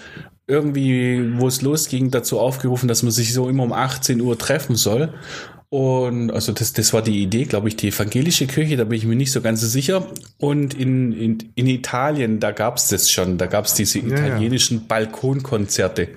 irgendwie, 0.46 1.38
wo 1.38 1.46
es 1.46 1.62
losging, 1.62 2.10
dazu 2.10 2.40
aufgerufen, 2.40 2.88
dass 2.88 3.02
man 3.02 3.12
sich 3.12 3.32
so 3.32 3.48
immer 3.48 3.62
um 3.62 3.72
18 3.72 4.20
Uhr 4.20 4.36
treffen 4.38 4.76
soll. 4.76 5.14
Und 5.70 6.30
also 6.30 6.52
das, 6.52 6.72
das 6.72 6.94
war 6.94 7.02
die 7.02 7.22
Idee, 7.22 7.44
glaube 7.44 7.68
ich, 7.68 7.76
die 7.76 7.88
evangelische 7.88 8.46
Kirche, 8.46 8.78
da 8.78 8.84
bin 8.84 8.96
ich 8.96 9.04
mir 9.04 9.16
nicht 9.16 9.32
so 9.32 9.42
ganz 9.42 9.60
so 9.60 9.66
sicher. 9.66 10.06
Und 10.38 10.72
in, 10.72 11.12
in, 11.12 11.38
in 11.56 11.66
Italien, 11.66 12.40
da 12.40 12.52
gab 12.52 12.78
es 12.78 12.88
das 12.88 13.10
schon, 13.10 13.36
da 13.36 13.44
gab 13.44 13.66
es 13.66 13.74
diese 13.74 13.98
italienischen 13.98 14.78
ja. 14.78 14.84
Balkonkonzerte. 14.88 16.08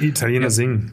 Italiener 0.00 0.44
ja. 0.44 0.50
singen. 0.50 0.92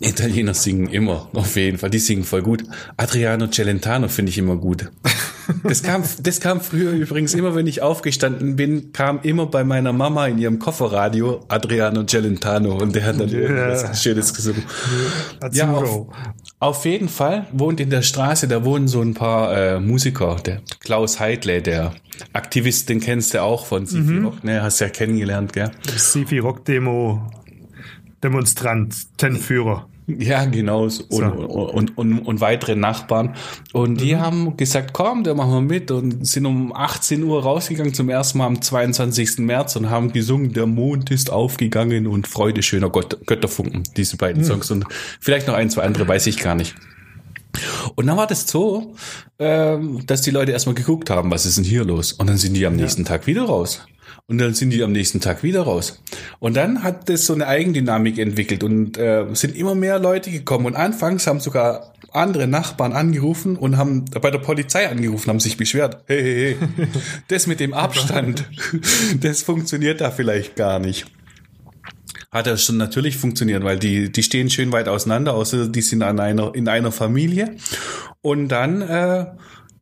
Italiener 0.00 0.52
singen 0.52 0.88
immer, 0.88 1.30
auf 1.32 1.56
jeden 1.56 1.78
Fall. 1.78 1.88
Die 1.88 1.98
singen 1.98 2.24
voll 2.24 2.42
gut. 2.42 2.64
Adriano 2.98 3.46
Celentano 3.46 4.08
finde 4.08 4.28
ich 4.30 4.36
immer 4.36 4.56
gut. 4.56 4.90
Das 5.62 5.82
kam, 5.82 6.02
das 6.22 6.40
kam 6.40 6.60
früher 6.60 6.92
übrigens 6.92 7.34
immer, 7.34 7.54
wenn 7.54 7.66
ich 7.66 7.82
aufgestanden 7.82 8.56
bin, 8.56 8.92
kam 8.92 9.20
immer 9.22 9.46
bei 9.46 9.64
meiner 9.64 9.92
Mama 9.92 10.26
in 10.26 10.38
ihrem 10.38 10.58
Kofferradio 10.58 11.44
Adriano 11.48 12.04
Celentano 12.04 12.76
und 12.76 12.94
der 12.94 13.04
hat 13.04 13.20
dann 13.20 13.30
yeah. 13.30 13.94
Schönes 13.94 14.34
gesungen. 14.34 14.62
Ja, 15.52 15.72
auf, 15.72 16.08
auf 16.58 16.84
jeden 16.84 17.08
Fall 17.08 17.46
wohnt 17.52 17.80
in 17.80 17.90
der 17.90 18.02
Straße, 18.02 18.48
da 18.48 18.64
wohnen 18.64 18.88
so 18.88 19.00
ein 19.00 19.14
paar 19.14 19.56
äh, 19.56 19.80
Musiker. 19.80 20.36
Der 20.44 20.60
Klaus 20.80 21.20
Heidle, 21.20 21.62
der 21.62 21.92
Aktivist, 22.32 22.88
den 22.88 23.00
kennst 23.00 23.34
du 23.34 23.42
auch 23.42 23.66
von 23.66 23.86
Sifi 23.86 24.12
mhm. 24.12 24.26
Rock, 24.26 24.44
ne? 24.44 24.62
Hast 24.62 24.80
du 24.80 24.84
ja 24.84 24.90
kennengelernt, 24.90 25.52
gell? 25.52 25.70
Sifi 25.96 26.38
Rock 26.38 26.64
Demo 26.64 27.30
Demonstrant, 28.22 28.94
Tenführer. 29.16 29.88
Ja, 30.08 30.46
genau. 30.46 30.84
Und, 30.84 30.90
so. 30.90 31.16
und, 31.16 31.98
und, 31.98 32.18
und, 32.20 32.40
weitere 32.40 32.74
Nachbarn. 32.74 33.36
Und 33.74 34.00
die 34.00 34.14
mhm. 34.14 34.20
haben 34.20 34.56
gesagt, 34.56 34.94
komm, 34.94 35.22
da 35.22 35.34
machen 35.34 35.52
wir 35.52 35.60
mit 35.60 35.90
und 35.90 36.26
sind 36.26 36.46
um 36.46 36.74
18 36.74 37.22
Uhr 37.22 37.42
rausgegangen 37.42 37.92
zum 37.92 38.08
ersten 38.08 38.38
Mal 38.38 38.46
am 38.46 38.62
22. 38.62 39.38
März 39.40 39.76
und 39.76 39.90
haben 39.90 40.10
gesungen, 40.12 40.54
der 40.54 40.64
Mond 40.64 41.10
ist 41.10 41.30
aufgegangen 41.30 42.06
und 42.06 42.26
Freude 42.26 42.62
schöner 42.62 42.88
Gott, 42.88 43.18
Götterfunken, 43.26 43.82
diese 43.98 44.16
beiden 44.16 44.42
mhm. 44.42 44.46
Songs. 44.46 44.70
Und 44.70 44.86
vielleicht 45.20 45.46
noch 45.46 45.54
ein, 45.54 45.68
zwei 45.68 45.82
andere, 45.82 46.08
weiß 46.08 46.26
ich 46.26 46.38
gar 46.38 46.54
nicht. 46.54 46.74
Und 47.94 48.06
dann 48.06 48.16
war 48.16 48.26
das 48.26 48.46
so, 48.46 48.94
ähm, 49.38 50.06
dass 50.06 50.22
die 50.22 50.30
Leute 50.30 50.52
erstmal 50.52 50.74
geguckt 50.74 51.10
haben, 51.10 51.30
was 51.30 51.44
ist 51.44 51.58
denn 51.58 51.64
hier 51.64 51.84
los? 51.84 52.12
Und 52.12 52.28
dann 52.28 52.38
sind 52.38 52.54
die 52.54 52.64
am 52.64 52.76
nächsten 52.76 53.04
Tag 53.04 53.26
wieder 53.26 53.42
raus. 53.42 53.82
Und 54.26 54.38
dann 54.38 54.54
sind 54.54 54.70
die 54.70 54.82
am 54.82 54.92
nächsten 54.92 55.20
Tag 55.20 55.42
wieder 55.42 55.62
raus. 55.62 56.02
Und 56.38 56.56
dann 56.56 56.82
hat 56.82 57.08
das 57.08 57.26
so 57.26 57.34
eine 57.34 57.46
Eigendynamik 57.46 58.18
entwickelt 58.18 58.62
und 58.62 58.98
äh, 58.98 59.24
sind 59.32 59.56
immer 59.56 59.74
mehr 59.74 59.98
Leute 59.98 60.30
gekommen. 60.30 60.66
Und 60.66 60.76
anfangs 60.76 61.26
haben 61.26 61.40
sogar 61.40 61.94
andere 62.12 62.46
Nachbarn 62.46 62.92
angerufen 62.92 63.56
und 63.56 63.76
haben 63.76 64.06
bei 64.06 64.30
der 64.30 64.38
Polizei 64.38 64.88
angerufen, 64.88 65.28
haben 65.28 65.40
sich 65.40 65.56
beschwert. 65.56 66.02
Hey, 66.06 66.22
hey, 66.22 66.56
hey, 66.76 66.88
das 67.28 67.46
mit 67.46 67.60
dem 67.60 67.74
Abstand, 67.74 68.44
das 69.20 69.42
funktioniert 69.42 70.00
da 70.00 70.10
vielleicht 70.10 70.56
gar 70.56 70.78
nicht. 70.78 71.06
Hat 72.30 72.46
das 72.46 72.62
schon 72.62 72.76
natürlich 72.76 73.16
funktioniert, 73.16 73.64
weil 73.64 73.78
die, 73.78 74.12
die 74.12 74.22
stehen 74.22 74.50
schön 74.50 74.70
weit 74.70 74.88
auseinander, 74.88 75.34
außer 75.34 75.68
die 75.68 75.80
sind 75.80 76.02
an 76.02 76.20
einer, 76.20 76.54
in 76.54 76.68
einer 76.68 76.92
Familie. 76.92 77.56
Und 78.20 78.48
dann, 78.48 78.82
äh, 78.82 79.26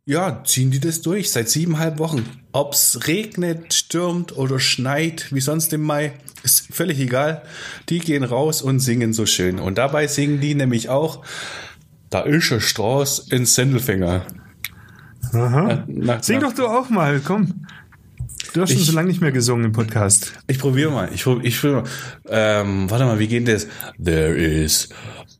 ja, 0.09 0.42
ziehen 0.45 0.71
die 0.71 0.79
das 0.79 1.03
durch 1.03 1.33
seit 1.33 1.49
siebeneinhalb 1.49 1.99
Wochen. 1.99 2.25
Ob's 2.53 3.01
regnet, 3.09 3.75
stürmt 3.75 4.37
oder 4.37 4.61
schneit, 4.61 5.27
wie 5.35 5.40
sonst 5.40 5.73
im 5.73 5.83
Mai, 5.83 6.12
ist 6.45 6.69
völlig 6.73 7.01
egal. 7.01 7.42
Die 7.88 7.99
gehen 7.99 8.23
raus 8.23 8.62
und 8.62 8.79
singen 8.79 9.12
so 9.12 9.27
schön. 9.27 9.59
Und 9.59 9.79
dabei 9.79 10.07
singen 10.07 10.40
die 10.40 10.55
nämlich 10.55 10.88
auch, 10.88 11.25
da 12.09 12.21
ist 12.21 12.53
ein 12.53 12.61
Strauß 12.61 13.31
in 13.31 13.47
Sendelfinger. 13.47 14.25
Aha. 15.33 15.85
Na- 15.88 16.23
Sing 16.23 16.38
na- 16.40 16.47
doch 16.49 16.55
du 16.55 16.66
auch 16.69 16.88
mal, 16.88 17.21
komm. 17.25 17.66
Du 18.53 18.62
hast 18.62 18.71
schon 18.71 18.81
Ich- 18.81 18.87
so 18.87 18.92
lange 18.92 19.09
nicht 19.09 19.21
mehr 19.21 19.33
gesungen 19.33 19.64
im 19.66 19.73
Podcast. 19.73 20.33
Ich 20.47 20.61
probiere 20.61 20.92
mal. 20.92 21.11
Ich, 21.12 21.25
prob- 21.25 21.42
ich 21.42 21.61
probier 21.61 21.83
mal. 21.83 21.85
Ähm, 22.29 22.88
warte 22.88 23.05
mal, 23.07 23.19
wie 23.19 23.27
geht 23.27 23.49
das? 23.49 23.66
There 24.03 24.35
is 24.37 24.88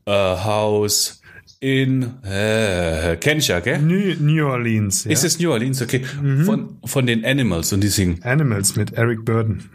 a 0.05 0.43
house 0.43 1.16
in 1.59 2.23
äh, 2.23 3.17
ja, 3.39 3.59
gell? 3.59 3.79
New, 3.79 4.15
New 4.19 4.45
Orleans. 4.45 5.05
Ja? 5.05 5.11
Ist 5.11 5.23
es 5.23 5.39
New 5.39 5.51
Orleans? 5.51 5.81
Okay. 5.81 6.03
Von, 6.45 6.77
von 6.85 7.05
den 7.05 7.25
Animals 7.25 7.73
und 7.73 7.81
die 7.81 7.87
singen. 7.87 8.21
Animals 8.23 8.75
mit 8.75 8.93
Eric 8.93 9.25
Burden. 9.25 9.69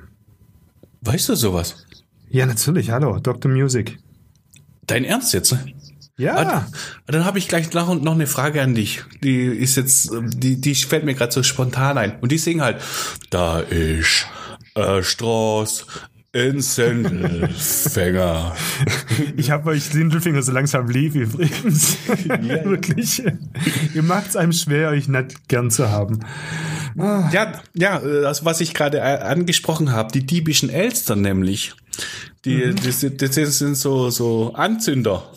Weißt 1.00 1.28
du 1.28 1.34
sowas? 1.34 1.86
Ja, 2.28 2.46
natürlich. 2.46 2.90
Hallo, 2.90 3.18
Dr. 3.18 3.50
Music. 3.50 3.98
Dein 4.86 5.04
Ernst 5.04 5.34
jetzt? 5.34 5.52
ne? 5.52 5.72
Ja. 6.18 6.36
Ah, 6.36 6.66
Dann 7.06 7.24
habe 7.24 7.38
ich 7.38 7.48
gleich 7.48 7.72
noch, 7.72 8.00
noch 8.00 8.12
eine 8.12 8.26
Frage 8.26 8.62
an 8.62 8.74
dich. 8.74 9.02
Die 9.24 9.42
ist 9.44 9.76
jetzt, 9.76 10.10
die, 10.12 10.60
die 10.60 10.74
fällt 10.74 11.04
mir 11.04 11.14
gerade 11.14 11.32
so 11.32 11.42
spontan 11.42 11.98
ein. 11.98 12.18
Und 12.20 12.30
die 12.30 12.38
singen 12.38 12.60
halt, 12.62 12.80
da 13.30 13.60
ist 13.60 14.26
ein 14.74 15.02
Strauß 15.02 15.86
in 16.32 16.60
Sendelfänger. 16.60 18.56
Ich 19.36 19.50
habe 19.50 19.70
euch 19.70 19.84
Sindelfinger 19.84 20.42
so 20.42 20.52
langsam 20.52 20.88
lieb 20.88 21.14
übrigens. 21.14 21.98
Wirklich. 22.06 23.22
Ihr 23.94 24.02
macht 24.02 24.30
es 24.30 24.36
einem 24.36 24.52
schwer, 24.52 24.88
euch 24.90 25.08
nicht 25.08 25.48
gern 25.48 25.70
zu 25.70 25.90
haben. 25.90 26.20
Ja, 26.96 27.60
ja, 27.74 27.98
äh, 27.98 28.22
das, 28.22 28.44
was 28.44 28.60
ich 28.60 28.74
gerade 28.74 28.98
äh, 28.98 29.18
angesprochen 29.18 29.92
habe, 29.92 30.12
die 30.12 30.24
diebischen 30.24 30.70
Elstern 30.70 31.20
nämlich. 31.20 31.74
Die, 32.44 32.74
das, 32.74 33.06
das 33.16 33.58
sind 33.58 33.76
so, 33.76 34.10
so 34.10 34.54
Anzünder, 34.54 35.30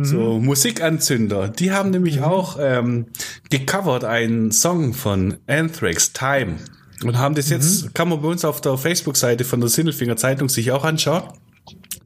so 0.00 0.38
Musikanzünder. 0.38 1.48
Die 1.48 1.72
haben 1.72 1.90
nämlich 1.90 2.20
auch 2.20 2.58
ähm, 2.60 3.06
gecovert 3.50 4.04
einen 4.04 4.52
Song 4.52 4.94
von 4.94 5.38
Anthrax, 5.46 6.12
Time. 6.12 6.56
Und 7.04 7.18
haben 7.18 7.34
das 7.34 7.48
jetzt, 7.48 7.94
kann 7.94 8.08
man 8.08 8.20
bei 8.20 8.28
uns 8.28 8.44
auf 8.44 8.60
der 8.60 8.76
Facebook-Seite 8.76 9.44
von 9.44 9.60
der 9.60 9.68
Sindelfinger 9.68 10.16
Zeitung 10.16 10.48
sich 10.48 10.72
auch 10.72 10.84
anschauen. 10.84 11.22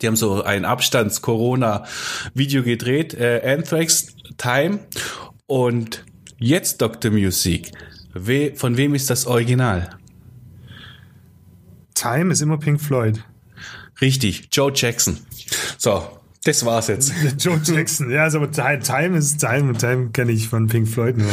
Die 0.00 0.07
haben 0.07 0.16
so 0.16 0.42
ein 0.42 0.64
Abstands-Corona-Video 0.64 2.62
gedreht, 2.62 3.14
äh, 3.14 3.40
Anthrax, 3.44 4.09
Time. 4.37 4.81
Und 5.46 6.05
jetzt 6.38 6.83
Dr. 6.83 7.11
Music. 7.11 7.72
We, 8.12 8.52
von 8.55 8.76
wem 8.76 8.94
ist 8.94 9.09
das 9.09 9.26
Original? 9.26 9.96
Time 11.94 12.33
ist 12.33 12.42
immer 12.42 12.59
Pink 12.59 12.81
Floyd. 12.81 13.24
Richtig, 14.00 14.48
Joe 14.50 14.72
Jackson. 14.74 15.18
So, 15.78 16.07
das 16.44 16.64
war's 16.64 16.88
jetzt. 16.88 17.12
Joe 17.38 17.61
Jackson. 17.62 18.11
Ja, 18.11 18.24
also 18.24 18.38
aber 18.38 18.50
Time, 18.50 19.16
ist 19.16 19.38
Time 19.38 19.68
und 19.68 19.78
Time 19.78 20.11
kenne 20.12 20.33
ich 20.33 20.48
von 20.48 20.66
Pink 20.66 20.88
Floyd 20.88 21.16
nur. 21.16 21.31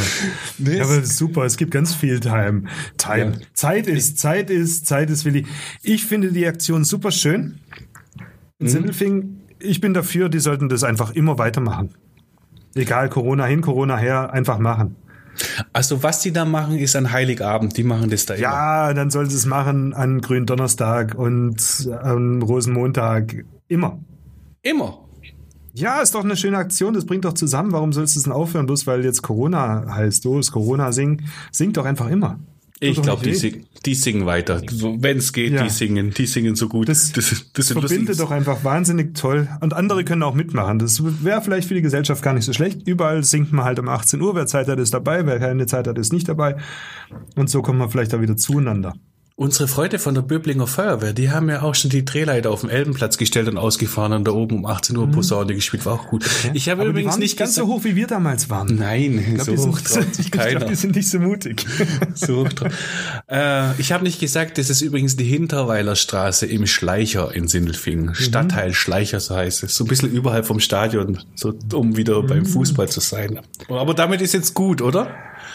Ja, 0.58 0.84
aber 0.84 1.04
super, 1.04 1.44
es 1.44 1.56
gibt 1.56 1.72
ganz 1.72 1.94
viel 1.94 2.20
Time. 2.20 2.64
Time. 2.96 3.32
Ja. 3.32 3.46
Zeit 3.54 3.86
ist, 3.88 4.18
Zeit 4.18 4.50
ist, 4.50 4.86
Zeit 4.86 5.10
ist 5.10 5.24
Willi. 5.24 5.46
Ich 5.82 6.04
finde 6.04 6.30
die 6.30 6.46
Aktion 6.46 6.84
super 6.84 7.10
schön. 7.10 7.58
In 8.60 8.68
Sindelfing, 8.68 9.40
ich 9.58 9.80
bin 9.80 9.94
dafür, 9.94 10.28
die 10.28 10.38
sollten 10.38 10.68
das 10.68 10.84
einfach 10.84 11.12
immer 11.12 11.38
weitermachen. 11.38 11.94
Egal, 12.74 13.08
Corona 13.08 13.46
hin, 13.46 13.62
Corona 13.62 13.96
her, 13.96 14.32
einfach 14.32 14.58
machen. 14.58 14.94
Also, 15.72 16.02
was 16.02 16.20
die 16.20 16.32
da 16.32 16.44
machen, 16.44 16.78
ist 16.78 16.94
an 16.94 17.10
Heiligabend. 17.10 17.76
Die 17.76 17.82
machen 17.82 18.10
das 18.10 18.26
da 18.26 18.34
immer. 18.34 18.42
Ja, 18.42 18.94
dann 18.94 19.10
soll 19.10 19.28
sie 19.28 19.36
es 19.36 19.46
machen 19.46 19.92
an 19.94 20.20
Gründonnerstag 20.20 21.14
und 21.16 21.88
am 22.02 22.42
Rosenmontag. 22.42 23.44
Immer. 23.68 23.98
Immer. 24.62 25.06
Ja, 25.72 26.00
ist 26.00 26.14
doch 26.14 26.24
eine 26.24 26.36
schöne 26.36 26.58
Aktion, 26.58 26.94
das 26.94 27.06
bringt 27.06 27.24
doch 27.24 27.32
zusammen. 27.32 27.72
Warum 27.72 27.92
sollst 27.92 28.16
du 28.16 28.18
es 28.18 28.24
denn 28.24 28.32
aufhören, 28.32 28.66
bloß 28.66 28.86
weil 28.86 29.04
jetzt 29.04 29.22
Corona 29.22 29.86
heißt, 29.94 30.26
oh, 30.26 30.38
ist 30.38 30.50
Corona 30.50 30.92
singen? 30.92 31.28
Singt 31.52 31.76
doch 31.76 31.84
einfach 31.84 32.08
immer. 32.08 32.40
Ich 32.82 33.00
glaube, 33.02 33.22
die, 33.22 33.34
sing, 33.34 33.66
die 33.84 33.94
singen 33.94 34.24
weiter. 34.24 34.62
Wenn 34.62 35.18
es 35.18 35.34
geht, 35.34 35.52
Ja. 35.52 35.62
die 35.62 35.68
singen. 35.68 36.14
Die 36.16 36.24
singen 36.24 36.54
so 36.54 36.66
gut. 36.66 36.88
Das, 36.88 37.12
das, 37.12 37.44
das, 37.52 37.72
verbindet 37.72 38.18
doch 38.18 38.30
einfach 38.30 38.64
wahnsinnig 38.64 39.14
toll. 39.14 39.48
Und 39.60 39.74
andere 39.74 40.02
können 40.02 40.22
auch 40.22 40.34
mitmachen. 40.34 40.78
Das 40.78 41.02
wäre 41.22 41.42
vielleicht 41.42 41.68
für 41.68 41.74
die 41.74 41.82
Gesellschaft 41.82 42.22
gar 42.22 42.32
nicht 42.32 42.44
so 42.46 42.54
schlecht. 42.54 42.88
Überall 42.88 43.22
singt 43.22 43.52
man 43.52 43.66
halt 43.66 43.78
um 43.78 43.88
18 43.88 44.18
Uhr. 44.22 44.34
Wer 44.34 44.46
Zeit 44.46 44.66
hat, 44.66 44.78
ist 44.78 44.94
dabei. 44.94 45.26
Wer 45.26 45.38
keine 45.38 45.66
Zeit 45.66 45.86
hat, 45.88 45.98
ist 45.98 46.10
nicht 46.10 46.26
dabei. 46.26 46.56
Und 47.36 47.50
so 47.50 47.60
kommen 47.60 47.78
wir 47.78 47.90
vielleicht 47.90 48.14
auch 48.14 48.22
wieder 48.22 48.38
zueinander. 48.38 48.94
Unsere 49.40 49.68
Freunde 49.68 49.98
von 49.98 50.14
der 50.14 50.20
Böblinger 50.20 50.66
Feuerwehr, 50.66 51.14
die 51.14 51.30
haben 51.30 51.48
ja 51.48 51.62
auch 51.62 51.74
schon 51.74 51.88
die 51.88 52.04
Drehleiter 52.04 52.50
auf 52.50 52.60
den 52.60 52.68
Elbenplatz 52.68 53.16
gestellt 53.16 53.48
und 53.48 53.56
ausgefahren 53.56 54.12
und 54.12 54.26
da 54.28 54.32
oben 54.32 54.56
um 54.56 54.66
18 54.66 54.94
Uhr 54.98 55.10
Posaune 55.10 55.54
gespielt. 55.54 55.86
War 55.86 55.94
auch 55.94 56.08
gut. 56.08 56.26
Ich 56.52 56.68
habe 56.68 56.76
Mhm. 56.76 56.80
Aber 56.82 56.90
übrigens 56.90 57.16
nicht 57.16 57.38
ganz 57.38 57.54
so 57.54 57.66
hoch, 57.66 57.82
wie 57.84 57.96
wir 57.96 58.06
damals 58.06 58.50
waren. 58.50 58.76
Nein, 58.76 59.18
Ich 59.18 59.42
glaube, 59.42 59.56
so 59.58 59.68
hoch 59.70 59.78
sind- 59.78 60.18
ich 60.18 60.30
glaub, 60.30 60.66
die 60.66 60.74
sind 60.74 60.94
nicht 60.94 61.08
so 61.08 61.18
mutig. 61.20 61.64
So 62.14 62.44
hoch 62.44 62.50
äh, 63.30 63.80
ich 63.80 63.92
habe 63.92 64.04
nicht 64.04 64.20
gesagt, 64.20 64.58
das 64.58 64.68
ist 64.68 64.82
übrigens 64.82 65.16
die 65.16 65.24
Hinterweiler 65.24 65.96
Straße 65.96 66.44
im 66.44 66.66
Schleicher 66.66 67.34
in 67.34 67.48
Sindelfingen. 67.48 68.14
Stadtteil 68.14 68.74
Schleicher, 68.74 69.20
so 69.20 69.36
heißt 69.36 69.62
es. 69.62 69.74
So 69.74 69.84
ein 69.84 69.88
bisschen 69.88 70.10
überhalb 70.12 70.44
vom 70.44 70.60
Stadion, 70.60 71.18
so 71.34 71.54
um 71.72 71.96
wieder 71.96 72.22
beim 72.22 72.44
Fußball 72.44 72.90
zu 72.90 73.00
sein. 73.00 73.40
Aber 73.70 73.94
damit 73.94 74.20
ist 74.20 74.34
jetzt 74.34 74.52
gut, 74.52 74.82
oder? 74.82 75.08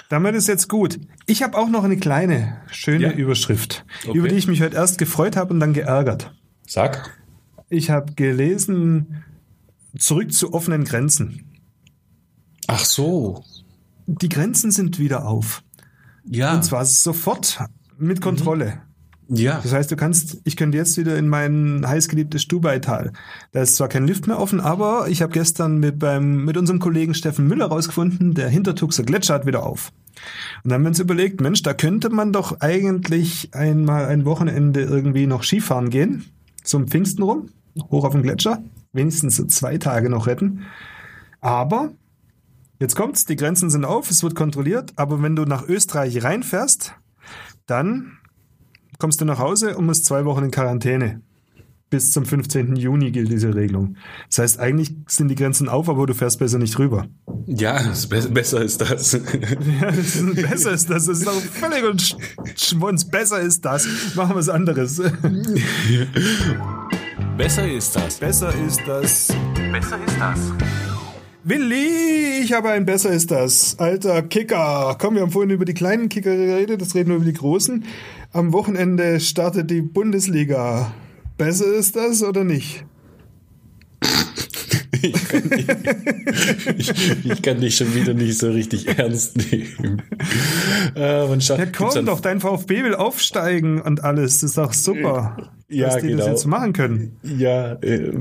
Damit 0.09 0.35
ist 0.35 0.47
jetzt 0.47 0.69
gut. 0.69 0.99
Ich 1.25 1.41
habe 1.43 1.57
auch 1.57 1.69
noch 1.69 1.83
eine 1.83 1.97
kleine, 1.97 2.57
schöne 2.71 3.05
Ja. 3.07 3.11
Überschrift, 3.11 3.85
Okay. 4.07 4.17
über 4.17 4.27
die 4.27 4.35
ich 4.35 4.47
mich 4.47 4.61
heute 4.61 4.75
erst 4.75 4.97
gefreut 4.97 5.35
habe 5.35 5.53
und 5.53 5.59
dann 5.59 5.73
geärgert. 5.73 6.33
Sag. 6.67 7.17
Ich 7.69 7.89
habe 7.89 8.13
gelesen, 8.13 9.23
zurück 9.97 10.31
zu 10.33 10.53
offenen 10.53 10.83
Grenzen. 10.83 11.51
Ach 12.67 12.85
so. 12.85 13.43
Die 14.07 14.29
Grenzen 14.29 14.71
sind 14.71 14.99
wieder 14.99 15.25
auf. 15.27 15.63
Ja. 16.25 16.53
Und 16.55 16.63
zwar 16.63 16.85
sofort 16.85 17.59
mit 17.97 18.21
Kontrolle. 18.21 18.81
Ja. 19.27 19.59
Das 19.61 19.73
heißt, 19.73 19.91
du 19.91 19.95
kannst, 19.95 20.41
ich 20.43 20.55
könnte 20.55 20.77
jetzt 20.77 20.97
wieder 20.97 21.17
in 21.17 21.27
mein 21.27 21.83
heißgeliebtes 21.85 22.43
Stubaital. 22.43 23.11
Da 23.51 23.61
ist 23.61 23.75
zwar 23.75 23.87
kein 23.87 24.05
Lift 24.05 24.27
mehr 24.27 24.39
offen, 24.39 24.59
aber 24.59 25.07
ich 25.09 25.21
habe 25.21 25.33
gestern 25.33 25.79
mit, 25.79 25.99
beim, 25.99 26.45
mit 26.45 26.57
unserem 26.57 26.79
Kollegen 26.79 27.13
Steffen 27.13 27.47
Müller 27.47 27.65
rausgefunden, 27.65 28.33
der 28.33 28.49
Hintertuxer 28.49 29.03
Gletscher 29.03 29.35
hat 29.35 29.45
wieder 29.45 29.63
auf. 29.65 29.91
Und 30.63 30.69
dann 30.69 30.73
haben 30.73 30.83
wir 30.83 30.89
uns 30.89 30.99
überlegt, 30.99 31.41
Mensch, 31.41 31.63
da 31.63 31.73
könnte 31.73 32.09
man 32.09 32.31
doch 32.31 32.61
eigentlich 32.61 33.49
einmal 33.53 34.05
ein 34.05 34.25
Wochenende 34.25 34.81
irgendwie 34.81 35.27
noch 35.27 35.43
Skifahren 35.43 35.89
gehen, 35.89 36.25
zum 36.63 36.87
Pfingsten 36.87 37.23
rum, 37.23 37.49
hoch 37.91 38.05
auf 38.05 38.13
den 38.13 38.23
Gletscher, 38.23 38.63
wenigstens 38.93 39.37
so 39.37 39.45
zwei 39.45 39.77
Tage 39.77 40.09
noch 40.09 40.27
retten. 40.27 40.61
Aber 41.41 41.91
jetzt 42.79 42.95
kommt's, 42.95 43.25
die 43.25 43.35
Grenzen 43.35 43.69
sind 43.69 43.85
auf, 43.85 44.09
es 44.09 44.23
wird 44.23 44.35
kontrolliert, 44.35 44.93
aber 44.95 45.21
wenn 45.21 45.35
du 45.35 45.45
nach 45.45 45.67
Österreich 45.67 46.23
reinfährst, 46.23 46.93
dann 47.65 48.19
kommst 48.99 49.21
du 49.21 49.25
nach 49.25 49.39
Hause 49.39 49.77
und 49.77 49.85
musst 49.85 50.05
zwei 50.05 50.25
Wochen 50.25 50.43
in 50.45 50.51
Quarantäne. 50.51 51.21
Bis 51.91 52.11
zum 52.11 52.25
15. 52.25 52.75
Juni 52.75 53.11
gilt 53.11 53.31
diese 53.31 53.53
Regelung. 53.53 53.95
Das 54.29 54.39
heißt, 54.39 54.59
eigentlich 54.59 54.95
sind 55.07 55.27
die 55.27 55.35
Grenzen 55.35 55.69
auf, 55.69 55.87
aber 55.87 56.07
du 56.07 56.15
fährst 56.15 56.39
besser 56.39 56.57
nicht 56.57 56.79
rüber. 56.79 57.05
Ja, 57.45 57.81
das 57.81 58.07
be 58.07 58.19
besser 58.21 58.63
ist 58.63 58.81
das. 58.81 59.13
Ja, 59.79 59.91
das 59.91 60.15
ist, 60.15 60.35
besser 60.35 60.71
ist 60.71 60.89
das. 60.89 61.05
Das 61.05 61.19
ist 61.19 61.27
auch 61.27 61.39
völlig 61.39 61.83
und 61.87 62.01
Sch- 62.01 62.15
Schwunz. 62.55 63.05
Besser 63.05 63.39
ist 63.39 63.63
das. 63.63 63.87
Machen 64.15 64.31
wir 64.31 64.35
was 64.37 64.49
anderes. 64.49 64.97
Besser 67.37 67.71
ist 67.71 67.95
das. 67.95 68.15
Besser 68.17 68.53
ist 68.65 68.81
das. 68.87 69.27
Besser 69.71 69.99
ist 70.05 70.17
das. 70.19 70.39
Willi, 71.43 72.39
ich 72.43 72.53
habe 72.53 72.69
ein 72.69 72.85
Besser 72.85 73.11
ist 73.11 73.29
das. 73.29 73.77
Alter 73.77 74.23
Kicker. 74.23 74.95
Komm, 74.99 75.15
wir 75.15 75.21
haben 75.21 75.31
vorhin 75.31 75.51
über 75.51 75.65
die 75.65 75.75
kleinen 75.75 76.09
Kicker 76.09 76.35
geredet, 76.35 76.81
jetzt 76.81 76.95
reden 76.95 77.09
wir 77.09 77.17
über 77.17 77.25
die 77.25 77.33
großen. 77.33 77.83
Am 78.35 78.51
Wochenende 78.51 79.21
startet 79.21 79.71
die 79.71 79.81
Bundesliga. 79.81 80.93
Besser 81.37 81.73
ist 81.73 81.95
das 81.95 82.21
oder 82.21 82.43
nicht? 82.43 82.83
ich, 85.01 86.91
ich, 87.23 87.41
kann 87.41 87.61
dich 87.61 87.77
schon 87.77 87.95
wieder 87.95 88.13
nicht 88.13 88.37
so 88.37 88.51
richtig 88.51 88.89
ernst 88.99 89.37
nehmen. 89.37 90.01
Äh, 90.97 91.37
ja, 91.37 91.65
komm 91.67 92.05
doch, 92.05 92.19
dein 92.19 92.41
VfB 92.41 92.83
will 92.83 92.95
aufsteigen 92.95 93.79
und 93.81 94.03
alles. 94.03 94.41
Das 94.41 94.49
ist 94.49 94.57
doch 94.57 94.73
super, 94.73 95.53
ja, 95.69 95.85
dass 95.85 96.01
die 96.01 96.07
genau. 96.07 96.17
das 96.17 96.27
jetzt 96.27 96.45
machen 96.45 96.73
können. 96.73 97.15
Ja, 97.23 97.75
äh, 97.75 98.11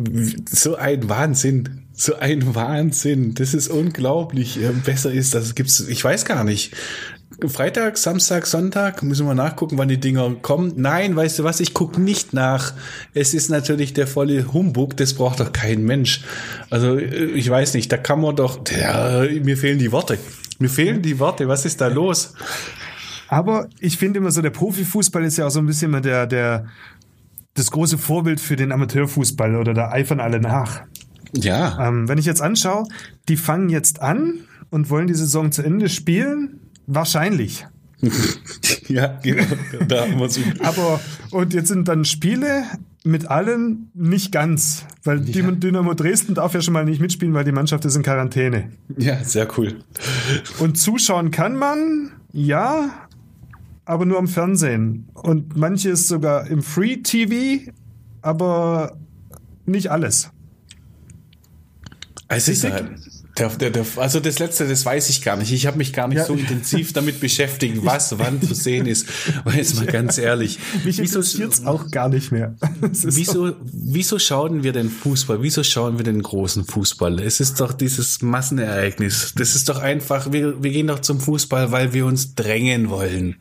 so 0.48 0.76
ein 0.76 1.08
Wahnsinn. 1.08 1.80
So 1.92 2.14
ein 2.16 2.54
Wahnsinn. 2.54 3.34
Das 3.34 3.52
ist 3.54 3.68
unglaublich. 3.68 4.60
Besser 4.84 5.12
ist 5.12 5.34
das. 5.34 5.54
Gibt's, 5.56 5.80
ich 5.80 6.04
weiß 6.04 6.24
gar 6.24 6.44
nicht. 6.44 6.72
Freitag, 7.48 7.98
Samstag, 7.98 8.46
Sonntag, 8.46 9.02
müssen 9.02 9.26
wir 9.26 9.34
nachgucken, 9.34 9.76
wann 9.78 9.88
die 9.88 10.00
Dinger 10.00 10.34
kommen. 10.40 10.72
Nein, 10.76 11.14
weißt 11.14 11.38
du 11.38 11.44
was, 11.44 11.60
ich 11.60 11.74
gucke 11.74 12.00
nicht 12.00 12.32
nach. 12.32 12.72
Es 13.12 13.34
ist 13.34 13.50
natürlich 13.50 13.92
der 13.92 14.06
volle 14.06 14.52
Humbug, 14.52 14.96
das 14.96 15.14
braucht 15.14 15.40
doch 15.40 15.52
kein 15.52 15.84
Mensch. 15.84 16.22
Also 16.70 16.96
ich 16.96 17.48
weiß 17.48 17.74
nicht, 17.74 17.90
da 17.92 17.96
kann 17.96 18.20
man 18.20 18.36
doch, 18.36 18.60
ja, 18.70 19.26
mir 19.42 19.56
fehlen 19.56 19.78
die 19.78 19.92
Worte. 19.92 20.18
Mir 20.58 20.68
fehlen 20.68 21.02
die 21.02 21.18
Worte, 21.18 21.48
was 21.48 21.64
ist 21.64 21.80
da 21.80 21.88
los? 21.88 22.34
Aber 23.28 23.68
ich 23.80 23.98
finde 23.98 24.18
immer 24.18 24.30
so, 24.30 24.40
der 24.40 24.50
Profifußball 24.50 25.24
ist 25.24 25.36
ja 25.36 25.46
auch 25.46 25.50
so 25.50 25.58
ein 25.58 25.66
bisschen 25.66 25.90
immer 25.90 26.00
der, 26.00 26.26
der, 26.26 26.66
das 27.54 27.70
große 27.70 27.98
Vorbild 27.98 28.40
für 28.40 28.56
den 28.56 28.72
Amateurfußball 28.72 29.56
oder 29.56 29.74
da 29.74 29.90
eifern 29.90 30.20
alle 30.20 30.40
nach. 30.40 30.82
Ja. 31.36 31.88
Ähm, 31.88 32.08
wenn 32.08 32.18
ich 32.18 32.26
jetzt 32.26 32.42
anschaue, 32.42 32.84
die 33.28 33.36
fangen 33.36 33.68
jetzt 33.68 34.00
an 34.00 34.40
und 34.70 34.90
wollen 34.90 35.08
die 35.08 35.14
Saison 35.14 35.50
zu 35.52 35.62
Ende 35.62 35.88
spielen 35.88 36.60
Wahrscheinlich. 36.86 37.66
ja, 38.88 39.18
genau. 39.22 39.44
Da 39.88 40.02
haben 40.02 40.18
wir 40.18 40.66
Aber, 40.66 41.00
und 41.30 41.54
jetzt 41.54 41.68
sind 41.68 41.88
dann 41.88 42.04
Spiele 42.04 42.64
mit 43.04 43.26
allen 43.26 43.90
nicht 43.94 44.32
ganz, 44.32 44.84
weil 45.04 45.28
ja. 45.28 45.50
Dynamo 45.50 45.94
Dresden 45.94 46.34
darf 46.34 46.54
ja 46.54 46.62
schon 46.62 46.72
mal 46.72 46.84
nicht 46.84 47.00
mitspielen, 47.00 47.34
weil 47.34 47.44
die 47.44 47.52
Mannschaft 47.52 47.84
ist 47.84 47.96
in 47.96 48.02
Quarantäne. 48.02 48.70
Ja, 48.96 49.22
sehr 49.22 49.46
cool. 49.58 49.78
Und 50.58 50.78
zuschauen 50.78 51.30
kann 51.30 51.56
man, 51.56 52.12
ja, 52.32 52.90
aber 53.84 54.06
nur 54.06 54.18
am 54.18 54.28
Fernsehen. 54.28 55.08
Und 55.14 55.56
manches 55.56 56.08
sogar 56.08 56.46
im 56.46 56.62
Free 56.62 56.96
TV, 56.96 57.70
aber 58.22 58.96
nicht 59.66 59.90
alles. 59.90 60.30
Es 62.28 62.48
ist 62.48 62.64
halt, 62.64 62.90
der, 63.38 63.48
der, 63.48 63.70
der, 63.70 63.84
also 63.96 64.20
das 64.20 64.38
letzte, 64.38 64.68
das 64.68 64.86
weiß 64.86 65.10
ich 65.10 65.22
gar 65.22 65.36
nicht. 65.36 65.52
Ich 65.52 65.66
habe 65.66 65.78
mich 65.78 65.92
gar 65.92 66.06
nicht 66.06 66.18
ja. 66.18 66.24
so 66.24 66.34
intensiv 66.34 66.92
damit 66.92 67.20
beschäftigt, 67.20 67.78
was 67.84 68.18
wann 68.18 68.40
zu 68.40 68.54
sehen 68.54 68.86
ist. 68.86 69.06
Aber 69.40 69.54
jetzt 69.54 69.76
mal 69.76 69.86
ganz 69.86 70.18
ehrlich. 70.18 70.58
Mich 70.84 70.98
interessiert 70.98 71.52
es 71.52 71.66
auch 71.66 71.90
gar 71.90 72.08
nicht 72.08 72.30
mehr. 72.30 72.54
Wieso, 72.80 73.52
wieso 73.62 74.18
schauen 74.18 74.62
wir 74.62 74.72
denn 74.72 74.88
Fußball? 74.90 75.42
Wieso 75.42 75.62
schauen 75.62 75.98
wir 75.98 76.04
den 76.04 76.22
großen 76.22 76.64
Fußball? 76.64 77.20
Es 77.20 77.40
ist 77.40 77.60
doch 77.60 77.72
dieses 77.72 78.22
Massenereignis. 78.22 79.32
Das 79.36 79.54
ist 79.54 79.68
doch 79.68 79.78
einfach, 79.78 80.32
wir, 80.32 80.62
wir 80.62 80.70
gehen 80.70 80.86
doch 80.86 81.00
zum 81.00 81.20
Fußball, 81.20 81.72
weil 81.72 81.92
wir 81.92 82.06
uns 82.06 82.34
drängen 82.34 82.90
wollen. 82.90 83.36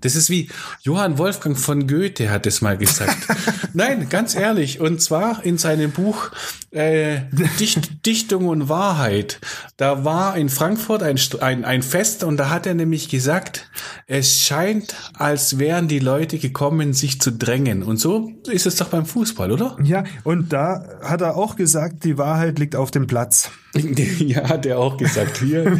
Das 0.00 0.16
ist 0.16 0.30
wie 0.30 0.48
Johann 0.82 1.18
Wolfgang 1.18 1.58
von 1.58 1.86
Goethe 1.86 2.30
hat 2.30 2.46
es 2.46 2.62
mal 2.62 2.76
gesagt. 2.76 3.16
Nein, 3.74 4.08
ganz 4.08 4.34
ehrlich. 4.34 4.80
Und 4.80 5.00
zwar 5.00 5.44
in 5.44 5.58
seinem 5.58 5.90
Buch 5.90 6.30
äh, 6.70 7.20
Dicht, 7.58 8.06
Dichtung 8.06 8.48
und 8.48 8.68
Wahrheit. 8.68 9.19
Da 9.76 10.04
war 10.04 10.36
in 10.36 10.48
Frankfurt 10.48 11.02
ein, 11.02 11.18
ein, 11.40 11.64
ein 11.64 11.82
Fest 11.82 12.24
und 12.24 12.36
da 12.36 12.50
hat 12.50 12.66
er 12.66 12.74
nämlich 12.74 13.08
gesagt, 13.08 13.70
es 14.06 14.40
scheint, 14.40 14.94
als 15.14 15.58
wären 15.58 15.88
die 15.88 15.98
Leute 15.98 16.38
gekommen, 16.38 16.92
sich 16.92 17.20
zu 17.20 17.32
drängen. 17.32 17.82
Und 17.82 17.98
so 17.98 18.32
ist 18.50 18.66
es 18.66 18.76
doch 18.76 18.88
beim 18.88 19.06
Fußball, 19.06 19.52
oder? 19.52 19.76
Ja, 19.82 20.04
und 20.24 20.52
da 20.52 20.84
hat 21.02 21.20
er 21.20 21.36
auch 21.36 21.56
gesagt, 21.56 22.04
die 22.04 22.18
Wahrheit 22.18 22.58
liegt 22.58 22.76
auf 22.76 22.90
dem 22.90 23.06
Platz. 23.06 23.50
ja, 24.18 24.48
hat 24.48 24.66
er 24.66 24.78
auch 24.78 24.96
gesagt. 24.96 25.38
Hier. 25.38 25.78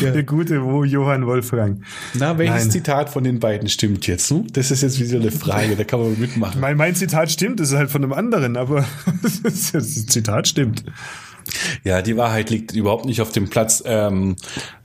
ja. 0.00 0.10
Der 0.12 0.22
gute 0.22 0.62
wo 0.62 0.84
Johann 0.84 1.26
Wolfgang. 1.26 1.82
Na, 2.14 2.38
welches 2.38 2.62
Nein. 2.62 2.70
Zitat 2.70 3.10
von 3.10 3.24
den 3.24 3.40
beiden 3.40 3.68
stimmt 3.68 4.06
jetzt? 4.06 4.30
Hm? 4.30 4.46
Das 4.52 4.70
ist 4.70 4.82
jetzt 4.82 5.00
wieder 5.00 5.18
eine 5.18 5.32
Frage, 5.32 5.74
da 5.74 5.84
kann 5.84 6.00
man 6.00 6.18
mitmachen. 6.18 6.60
Mein, 6.60 6.76
mein 6.76 6.94
Zitat 6.94 7.30
stimmt, 7.30 7.58
das 7.58 7.70
ist 7.70 7.76
halt 7.76 7.90
von 7.90 8.04
einem 8.04 8.12
anderen, 8.12 8.56
aber 8.56 8.84
das 9.22 10.06
Zitat 10.06 10.48
stimmt. 10.48 10.84
Ja, 11.84 12.02
die 12.02 12.16
Wahrheit 12.16 12.50
liegt 12.50 12.72
überhaupt 12.72 13.04
nicht 13.04 13.20
auf 13.20 13.32
dem 13.32 13.48
Platz. 13.48 13.82
Ähm, 13.86 14.36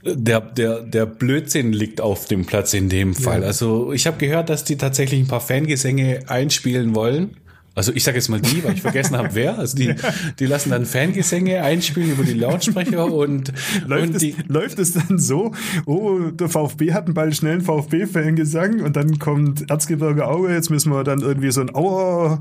der, 0.04 0.40
der, 0.40 0.80
der 0.80 1.06
Blödsinn 1.06 1.72
liegt 1.72 2.00
auf 2.00 2.26
dem 2.26 2.46
Platz 2.46 2.74
in 2.74 2.88
dem 2.88 3.14
Fall. 3.14 3.40
Ja. 3.42 3.46
Also 3.46 3.92
ich 3.92 4.06
habe 4.06 4.18
gehört, 4.18 4.48
dass 4.48 4.64
die 4.64 4.76
tatsächlich 4.76 5.20
ein 5.20 5.28
paar 5.28 5.40
Fangesänge 5.40 6.20
einspielen 6.28 6.94
wollen. 6.94 7.36
Also 7.78 7.92
ich 7.94 8.02
sage 8.02 8.16
jetzt 8.16 8.28
mal 8.28 8.40
die, 8.40 8.64
weil 8.64 8.74
ich 8.74 8.82
vergessen 8.82 9.16
habe, 9.16 9.28
wer. 9.34 9.56
Also 9.56 9.76
die, 9.76 9.94
die 10.40 10.46
lassen 10.46 10.70
dann 10.70 10.84
Fangesänge 10.84 11.62
einspielen 11.62 12.10
über 12.10 12.24
die 12.24 12.32
Lautsprecher 12.32 13.04
und, 13.06 13.52
läuft, 13.86 14.08
und 14.08 14.14
es, 14.16 14.20
die, 14.20 14.34
läuft 14.48 14.80
es 14.80 14.94
dann 14.94 15.20
so, 15.20 15.52
oh, 15.86 16.18
der 16.32 16.48
VfB 16.48 16.92
hat 16.92 17.04
einen 17.04 17.14
bald 17.14 17.36
schnell 17.36 17.52
einen 17.52 17.60
VfB-Fangesang 17.60 18.80
und 18.80 18.96
dann 18.96 19.20
kommt 19.20 19.70
Erzgebirge 19.70 20.26
Aue, 20.26 20.52
jetzt 20.52 20.70
müssen 20.70 20.90
wir 20.90 21.04
dann 21.04 21.20
irgendwie 21.20 21.52
so 21.52 21.60
ein 21.60 21.72
Auer 21.72 22.40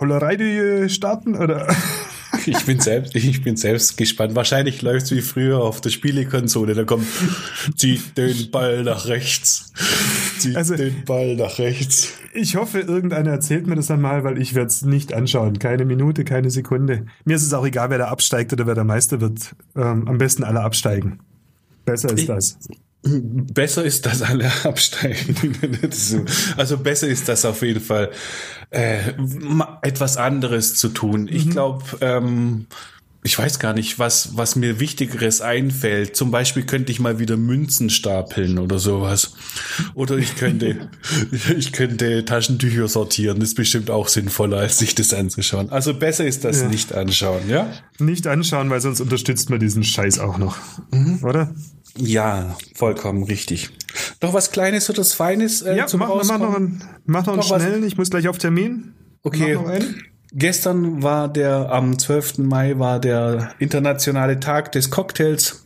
Hollerei 0.00 0.86
starten 0.90 1.34
oder? 1.34 1.66
Ich 2.46 2.64
bin 2.64 2.80
selbst, 2.80 3.14
ich 3.14 3.42
bin 3.42 3.56
selbst 3.56 3.96
gespannt. 3.96 4.34
Wahrscheinlich 4.34 4.82
läuft 4.82 5.06
es 5.06 5.12
wie 5.12 5.20
früher 5.20 5.60
auf 5.60 5.80
der 5.80 5.90
Spielekonsole. 5.90 6.74
Da 6.74 6.84
kommt, 6.84 7.06
zieht 7.76 8.16
den 8.16 8.50
Ball 8.50 8.82
nach 8.82 9.06
rechts. 9.06 9.72
Zieht 10.38 10.56
also, 10.56 10.76
den 10.76 11.04
Ball 11.04 11.36
nach 11.36 11.58
rechts. 11.58 12.12
Ich 12.32 12.56
hoffe, 12.56 12.80
irgendeiner 12.80 13.30
erzählt 13.30 13.66
mir 13.66 13.76
das 13.76 13.86
dann 13.86 14.00
mal, 14.00 14.24
weil 14.24 14.38
ich 14.38 14.54
werde 14.54 14.68
es 14.68 14.82
nicht 14.82 15.12
anschauen. 15.12 15.58
Keine 15.58 15.84
Minute, 15.84 16.24
keine 16.24 16.50
Sekunde. 16.50 17.06
Mir 17.24 17.36
ist 17.36 17.44
es 17.44 17.54
auch 17.54 17.64
egal, 17.64 17.90
wer 17.90 17.98
da 17.98 18.08
absteigt 18.08 18.52
oder 18.52 18.66
wer 18.66 18.74
der 18.74 18.84
Meister 18.84 19.20
wird. 19.20 19.54
Ähm, 19.76 20.08
am 20.08 20.18
besten 20.18 20.44
alle 20.44 20.60
absteigen. 20.60 21.20
Besser 21.84 22.12
ist 22.12 22.20
ich, 22.20 22.26
das. 22.26 22.58
Besser 23.04 23.84
ist, 23.84 24.06
dass 24.06 24.22
alle 24.22 24.50
absteigen. 24.64 25.36
also 26.56 26.78
besser 26.78 27.08
ist 27.08 27.28
das 27.28 27.44
auf 27.44 27.62
jeden 27.62 27.80
Fall, 27.80 28.10
äh, 28.70 29.12
etwas 29.82 30.16
anderes 30.16 30.74
zu 30.76 30.88
tun. 30.88 31.28
Ich 31.30 31.46
mhm. 31.46 31.50
glaube, 31.50 31.84
ähm, 32.00 32.66
ich 33.26 33.38
weiß 33.38 33.58
gar 33.58 33.72
nicht, 33.72 33.98
was, 33.98 34.36
was 34.36 34.54
mir 34.54 34.80
Wichtigeres 34.80 35.40
einfällt. 35.40 36.14
Zum 36.14 36.30
Beispiel 36.30 36.64
könnte 36.64 36.92
ich 36.92 37.00
mal 37.00 37.18
wieder 37.18 37.38
Münzen 37.38 37.88
stapeln 37.88 38.58
oder 38.58 38.78
sowas. 38.78 39.32
Oder 39.94 40.18
ich 40.18 40.36
könnte, 40.36 40.90
ich 41.56 41.72
könnte 41.72 42.26
Taschentücher 42.26 42.86
sortieren. 42.86 43.40
Das 43.40 43.50
ist 43.50 43.54
bestimmt 43.54 43.90
auch 43.90 44.08
sinnvoller, 44.08 44.58
als 44.58 44.78
sich 44.78 44.94
das 44.94 45.14
anzuschauen. 45.14 45.70
Also 45.70 45.94
besser 45.94 46.26
ist 46.26 46.44
das 46.44 46.60
ja. 46.60 46.68
nicht 46.68 46.92
anschauen, 46.92 47.48
ja? 47.48 47.72
Nicht 47.98 48.26
anschauen, 48.26 48.68
weil 48.68 48.82
sonst 48.82 49.00
unterstützt 49.00 49.48
man 49.48 49.58
diesen 49.58 49.84
Scheiß 49.84 50.18
auch 50.18 50.36
noch. 50.36 50.58
Mhm. 50.90 51.20
Oder? 51.22 51.54
Ja, 51.96 52.56
vollkommen 52.74 53.22
richtig. 53.24 53.70
Noch 54.20 54.34
was 54.34 54.50
Kleines 54.50 54.90
oder 54.90 55.00
was 55.00 55.12
Feines 55.12 55.62
äh, 55.62 55.76
ja, 55.76 55.86
zum 55.86 56.00
mach, 56.00 56.08
mach 56.24 56.38
noch 56.38 56.54
einen, 56.54 56.82
mach 57.06 57.26
noch 57.26 57.34
einen 57.34 57.42
schnellen, 57.42 57.82
was? 57.82 57.88
ich 57.88 57.96
muss 57.96 58.10
gleich 58.10 58.28
auf 58.28 58.38
Termin. 58.38 58.94
Okay. 59.22 59.58
Gestern 60.32 61.02
war 61.02 61.28
der, 61.28 61.70
am 61.70 61.96
12. 61.96 62.38
Mai 62.38 62.78
war 62.78 62.98
der 62.98 63.54
internationale 63.60 64.40
Tag 64.40 64.72
des 64.72 64.90
Cocktails. 64.90 65.64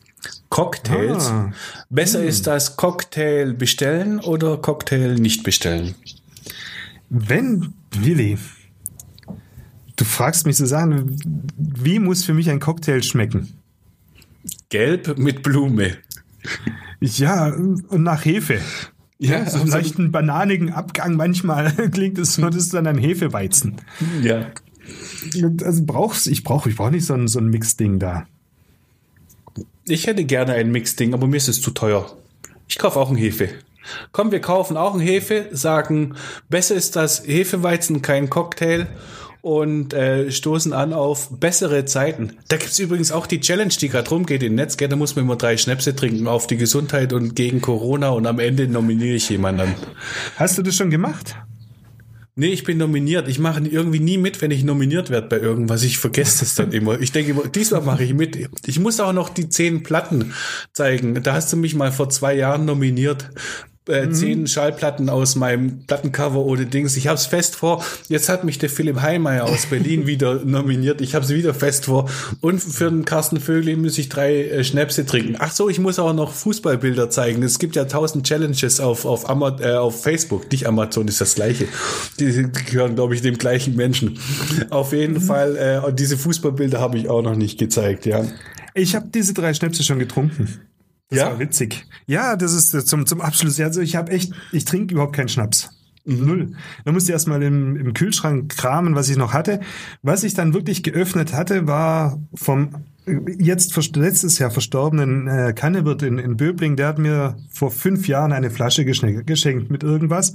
Cocktails. 0.50 1.26
Ah. 1.28 1.52
Besser 1.88 2.20
hm. 2.20 2.28
ist 2.28 2.46
das 2.46 2.76
Cocktail 2.76 3.54
bestellen 3.54 4.20
oder 4.20 4.58
Cocktail 4.58 5.14
nicht 5.14 5.42
bestellen? 5.42 5.94
Wenn, 7.08 7.72
Willi, 7.92 8.36
du 9.96 10.04
fragst 10.04 10.46
mich 10.46 10.56
zu 10.56 10.66
sagen, 10.66 11.16
wie 11.56 11.98
muss 11.98 12.24
für 12.24 12.34
mich 12.34 12.50
ein 12.50 12.60
Cocktail 12.60 13.02
schmecken? 13.02 13.58
Gelb 14.68 15.18
mit 15.18 15.42
Blume. 15.42 15.96
Ja, 17.00 17.46
und 17.46 18.02
nach 18.02 18.24
Hefe. 18.24 18.60
Ja, 19.18 19.48
so 19.48 19.58
einen 19.58 19.68
leichten 19.68 20.12
bananigen 20.12 20.72
Abgang 20.72 21.16
manchmal 21.16 21.72
klingt 21.90 22.18
es 22.18 22.34
so, 22.34 22.46
das 22.46 22.56
ist 22.56 22.74
dann 22.74 22.86
ein 22.86 22.98
Hefeweizen. 22.98 23.76
Ja. 24.22 24.46
Also 25.64 25.84
brauchst, 25.84 26.28
ich 26.28 26.44
brauche 26.44 26.70
ich 26.70 26.76
brauch 26.76 26.90
nicht 26.90 27.04
so 27.04 27.14
ein, 27.14 27.26
so 27.26 27.40
ein 27.40 27.48
Mixding 27.48 27.98
da. 27.98 28.26
Ich 29.86 30.06
hätte 30.06 30.24
gerne 30.24 30.52
ein 30.52 30.70
Mixding, 30.70 31.14
aber 31.14 31.26
mir 31.26 31.36
ist 31.36 31.48
es 31.48 31.60
zu 31.60 31.72
teuer. 31.72 32.16
Ich 32.68 32.78
kaufe 32.78 32.98
auch 33.00 33.10
ein 33.10 33.16
Hefe. 33.16 33.48
Komm, 34.12 34.30
wir 34.30 34.40
kaufen 34.40 34.76
auch 34.76 34.94
ein 34.94 35.00
Hefe, 35.00 35.46
sagen, 35.50 36.14
besser 36.48 36.74
ist 36.74 36.94
das 36.94 37.26
Hefeweizen, 37.26 38.02
kein 38.02 38.30
Cocktail 38.30 38.86
und 39.40 39.94
äh, 39.94 40.30
stoßen 40.30 40.72
an 40.72 40.92
auf 40.92 41.38
bessere 41.38 41.84
Zeiten. 41.84 42.36
Da 42.48 42.56
gibt's 42.56 42.78
übrigens 42.78 43.12
auch 43.12 43.26
die 43.26 43.40
Challenge, 43.40 43.72
die 43.80 43.88
gerade 43.88 44.10
rumgeht 44.10 44.42
im 44.42 44.54
Netz. 44.54 44.76
Gell? 44.76 44.88
Da 44.88 44.96
muss 44.96 45.16
man 45.16 45.24
immer 45.24 45.36
drei 45.36 45.56
Schnäpse 45.56 45.94
trinken 45.94 46.26
auf 46.26 46.46
die 46.46 46.56
Gesundheit 46.56 47.12
und 47.12 47.34
gegen 47.34 47.60
Corona 47.60 48.10
und 48.10 48.26
am 48.26 48.38
Ende 48.38 48.68
nominiere 48.68 49.14
ich 49.14 49.28
jemanden. 49.30 49.74
Hast 50.36 50.58
du 50.58 50.62
das 50.62 50.76
schon 50.76 50.90
gemacht? 50.90 51.36
Nee, 52.40 52.50
ich 52.50 52.62
bin 52.62 52.78
nominiert. 52.78 53.26
Ich 53.26 53.40
mache 53.40 53.60
irgendwie 53.66 53.98
nie 53.98 54.16
mit, 54.16 54.40
wenn 54.40 54.52
ich 54.52 54.62
nominiert 54.62 55.10
werde 55.10 55.26
bei 55.26 55.40
irgendwas. 55.40 55.82
Ich 55.82 55.98
vergesse 55.98 56.44
das 56.44 56.54
dann 56.54 56.70
immer. 56.70 57.00
Ich 57.00 57.10
denke 57.10 57.32
immer, 57.32 57.48
diesmal 57.48 57.82
mache 57.82 58.04
ich 58.04 58.14
mit. 58.14 58.38
Ich 58.64 58.78
muss 58.78 59.00
auch 59.00 59.12
noch 59.12 59.28
die 59.28 59.48
zehn 59.48 59.82
Platten 59.82 60.32
zeigen. 60.72 61.20
Da 61.20 61.34
hast 61.34 61.52
du 61.52 61.56
mich 61.56 61.74
mal 61.74 61.90
vor 61.90 62.10
zwei 62.10 62.36
Jahren 62.36 62.64
nominiert 62.64 63.28
äh, 63.88 64.10
zehn 64.10 64.46
Schallplatten 64.46 65.08
aus 65.08 65.36
meinem 65.36 65.84
Plattencover 65.86 66.38
ohne 66.38 66.66
Dings. 66.66 66.96
Ich 66.96 67.08
hab's 67.08 67.26
fest 67.26 67.56
vor. 67.56 67.84
Jetzt 68.08 68.28
hat 68.28 68.44
mich 68.44 68.58
der 68.58 68.70
Philipp 68.70 69.00
Heimeyer 69.00 69.44
aus 69.44 69.66
Berlin 69.66 70.06
wieder 70.06 70.44
nominiert. 70.44 71.00
Ich 71.00 71.14
hab's 71.14 71.28
wieder 71.30 71.54
fest 71.54 71.86
vor. 71.86 72.08
Und 72.40 72.60
für 72.60 72.90
den 72.90 73.04
Carsten 73.04 73.40
Vögel 73.40 73.76
muss 73.76 73.98
ich 73.98 74.08
drei 74.08 74.44
äh, 74.44 74.64
Schnäpse 74.64 75.06
trinken. 75.06 75.36
Ach 75.38 75.52
so, 75.52 75.68
ich 75.68 75.78
muss 75.78 75.98
auch 75.98 76.12
noch 76.12 76.32
Fußballbilder 76.32 77.10
zeigen. 77.10 77.42
Es 77.42 77.58
gibt 77.58 77.76
ja 77.76 77.84
tausend 77.84 78.26
Challenges 78.26 78.80
auf, 78.80 79.04
auf, 79.04 79.28
Ama 79.28 79.56
äh, 79.60 79.74
auf 79.74 80.02
Facebook. 80.02 80.50
Nicht 80.50 80.66
Amazon 80.66 81.08
ist 81.08 81.20
das 81.20 81.34
gleiche. 81.34 81.66
Die, 82.18 82.48
gehören, 82.70 82.94
glaube 82.94 83.14
ich, 83.14 83.22
dem 83.22 83.38
gleichen 83.38 83.76
Menschen. 83.76 84.18
Auf 84.70 84.92
jeden 84.92 85.20
Fall, 85.20 85.56
äh, 85.56 85.92
diese 85.92 86.16
Fußballbilder 86.16 86.80
habe 86.80 86.98
ich 86.98 87.08
auch 87.08 87.22
noch 87.22 87.36
nicht 87.36 87.58
gezeigt, 87.58 88.06
ja. 88.06 88.24
Ich 88.74 88.94
habe 88.94 89.08
diese 89.12 89.34
drei 89.34 89.54
Schnäpse 89.54 89.82
schon 89.82 89.98
getrunken. 89.98 90.60
Das 91.10 91.18
Ja? 91.20 91.26
war 91.26 91.38
witzig. 91.38 91.86
Ja, 92.06 92.36
das 92.36 92.52
ist 92.52 92.74
äh, 92.74 92.84
zum, 92.84 93.06
zum 93.06 93.20
Abschluss. 93.20 93.60
Also 93.60 93.80
ich 93.80 93.96
habe 93.96 94.12
echt, 94.12 94.32
ich 94.52 94.64
trinke 94.64 94.94
überhaupt 94.94 95.16
keinen 95.16 95.28
Schnaps. 95.28 95.70
Null. 96.04 96.52
Da 96.84 96.92
musste 96.92 97.10
ich 97.10 97.14
erstmal 97.14 97.42
im, 97.42 97.76
im 97.76 97.92
Kühlschrank 97.92 98.56
kramen, 98.56 98.94
was 98.94 99.10
ich 99.10 99.18
noch 99.18 99.34
hatte. 99.34 99.60
Was 100.02 100.24
ich 100.24 100.32
dann 100.32 100.54
wirklich 100.54 100.82
geöffnet 100.82 101.34
hatte, 101.34 101.66
war 101.66 102.18
vom 102.34 102.70
jetzt 103.38 103.76
letztes 103.96 104.38
Jahr 104.38 104.50
verstorbenen 104.50 105.28
äh, 105.28 105.52
Kannewirt 105.54 106.02
in, 106.02 106.18
in 106.18 106.36
Böbling. 106.36 106.76
Der 106.76 106.88
hat 106.88 106.98
mir 106.98 107.36
vor 107.50 107.70
fünf 107.70 108.08
Jahren 108.08 108.32
eine 108.32 108.50
Flasche 108.50 108.84
geschenkt, 108.84 109.26
geschenkt 109.26 109.70
mit 109.70 109.82
irgendwas. 109.82 110.32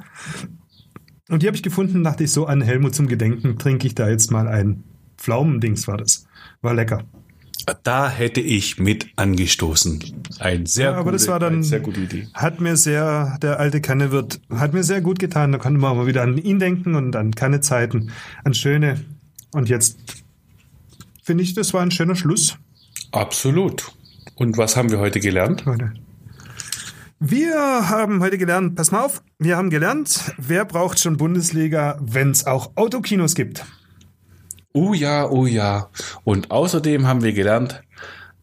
Und 1.30 1.42
die 1.42 1.48
habe 1.48 1.56
ich 1.56 1.64
gefunden, 1.64 2.04
dachte 2.04 2.24
ich 2.24 2.32
so 2.32 2.46
an 2.46 2.62
Helmut 2.62 2.94
zum 2.94 3.08
Gedenken, 3.08 3.58
trinke 3.58 3.88
ich 3.88 3.96
da 3.96 4.10
jetzt 4.10 4.32
mal 4.32 4.48
ein. 4.48 4.84
Pflaumendings 5.18 5.88
war 5.88 5.98
das. 5.98 6.26
War 6.62 6.74
lecker. 6.74 7.04
Da 7.84 8.10
hätte 8.10 8.42
ich 8.42 8.78
mit 8.80 9.08
angestoßen. 9.16 10.04
Ein 10.40 10.66
sehr 10.66 10.86
Ja, 10.86 10.92
aber 10.94 11.04
gute, 11.06 11.14
das 11.14 11.28
war 11.28 11.40
dann, 11.40 11.64
sehr 11.64 11.80
gute 11.80 12.02
Idee. 12.02 12.28
hat 12.34 12.60
mir 12.60 12.76
sehr, 12.76 13.38
der 13.42 13.60
alte 13.60 13.80
Kannewirt, 13.82 14.42
hat 14.50 14.74
mir 14.74 14.84
sehr 14.84 15.02
gut 15.02 15.20
getan. 15.20 15.52
Da 15.52 15.58
konnte 15.58 15.80
man 15.80 15.96
mal 15.96 16.08
wieder 16.08 16.24
an 16.24 16.38
ihn 16.38 16.60
denken 16.60 16.96
und 16.96 17.16
an 17.16 17.34
Kannezeiten, 17.34 18.12
an 18.44 18.54
schöne. 18.54 19.00
Und 19.52 19.70
jetzt 19.70 19.98
finde 21.24 21.44
ich, 21.44 21.54
das 21.54 21.74
war 21.74 21.82
ein 21.82 21.92
schöner 21.92 22.16
Schluss. 22.16 22.58
Absolut. 23.12 23.92
Und 24.36 24.58
was 24.58 24.76
haben 24.76 24.90
wir 24.92 25.00
heute 25.00 25.20
gelernt? 25.20 25.64
Wir 27.20 27.56
haben 27.90 28.22
heute 28.22 28.38
gelernt, 28.38 28.76
pass 28.76 28.92
mal 28.92 29.06
auf, 29.06 29.24
wir 29.40 29.56
haben 29.56 29.70
gelernt, 29.70 30.34
wer 30.38 30.66
braucht 30.66 31.00
schon 31.00 31.16
Bundesliga, 31.16 31.98
wenn 32.02 32.32
es 32.32 32.46
auch 32.46 32.72
Autokinos 32.76 33.36
gibt. 33.36 33.64
Oh 34.74 34.94
ja, 34.94 35.30
oh 35.30 35.46
ja. 35.46 35.90
Und 36.24 36.52
außerdem 36.52 37.08
haben 37.08 37.24
wir 37.24 37.34
gelernt, 37.34 37.84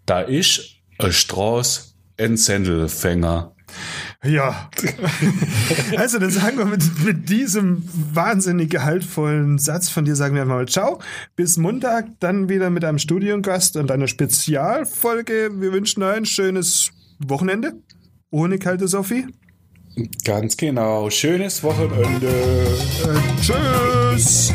da 0.06 0.20
ist 0.20 0.76
ein 0.98 1.12
Strauß 1.12 1.90
ein 2.18 2.36
Sendelfänger. 2.36 3.52
Ja. 4.24 4.70
Also, 5.96 6.18
dann 6.18 6.30
sagen 6.30 6.58
wir 6.58 6.64
mit, 6.64 6.82
mit 7.04 7.28
diesem 7.28 7.82
wahnsinnig 8.12 8.70
gehaltvollen 8.70 9.58
Satz 9.58 9.88
von 9.88 10.04
dir, 10.04 10.16
sagen 10.16 10.34
wir 10.34 10.44
mal 10.44 10.66
Ciao. 10.66 11.00
Bis 11.36 11.56
Montag, 11.56 12.06
dann 12.20 12.48
wieder 12.48 12.70
mit 12.70 12.84
einem 12.84 12.98
Studiengast 12.98 13.76
und 13.76 13.90
einer 13.90 14.08
Spezialfolge. 14.08 15.50
Wir 15.60 15.72
wünschen 15.72 16.02
ein 16.02 16.26
schönes 16.26 16.90
Wochenende. 17.18 17.74
Ohne 18.30 18.58
kalte 18.58 18.88
Sophie. 18.88 19.26
Ganz 20.24 20.56
genau. 20.56 21.10
Schönes 21.10 21.62
Wochenende. 21.62 22.28
Äh, 22.28 23.40
tschüss. 23.42 24.54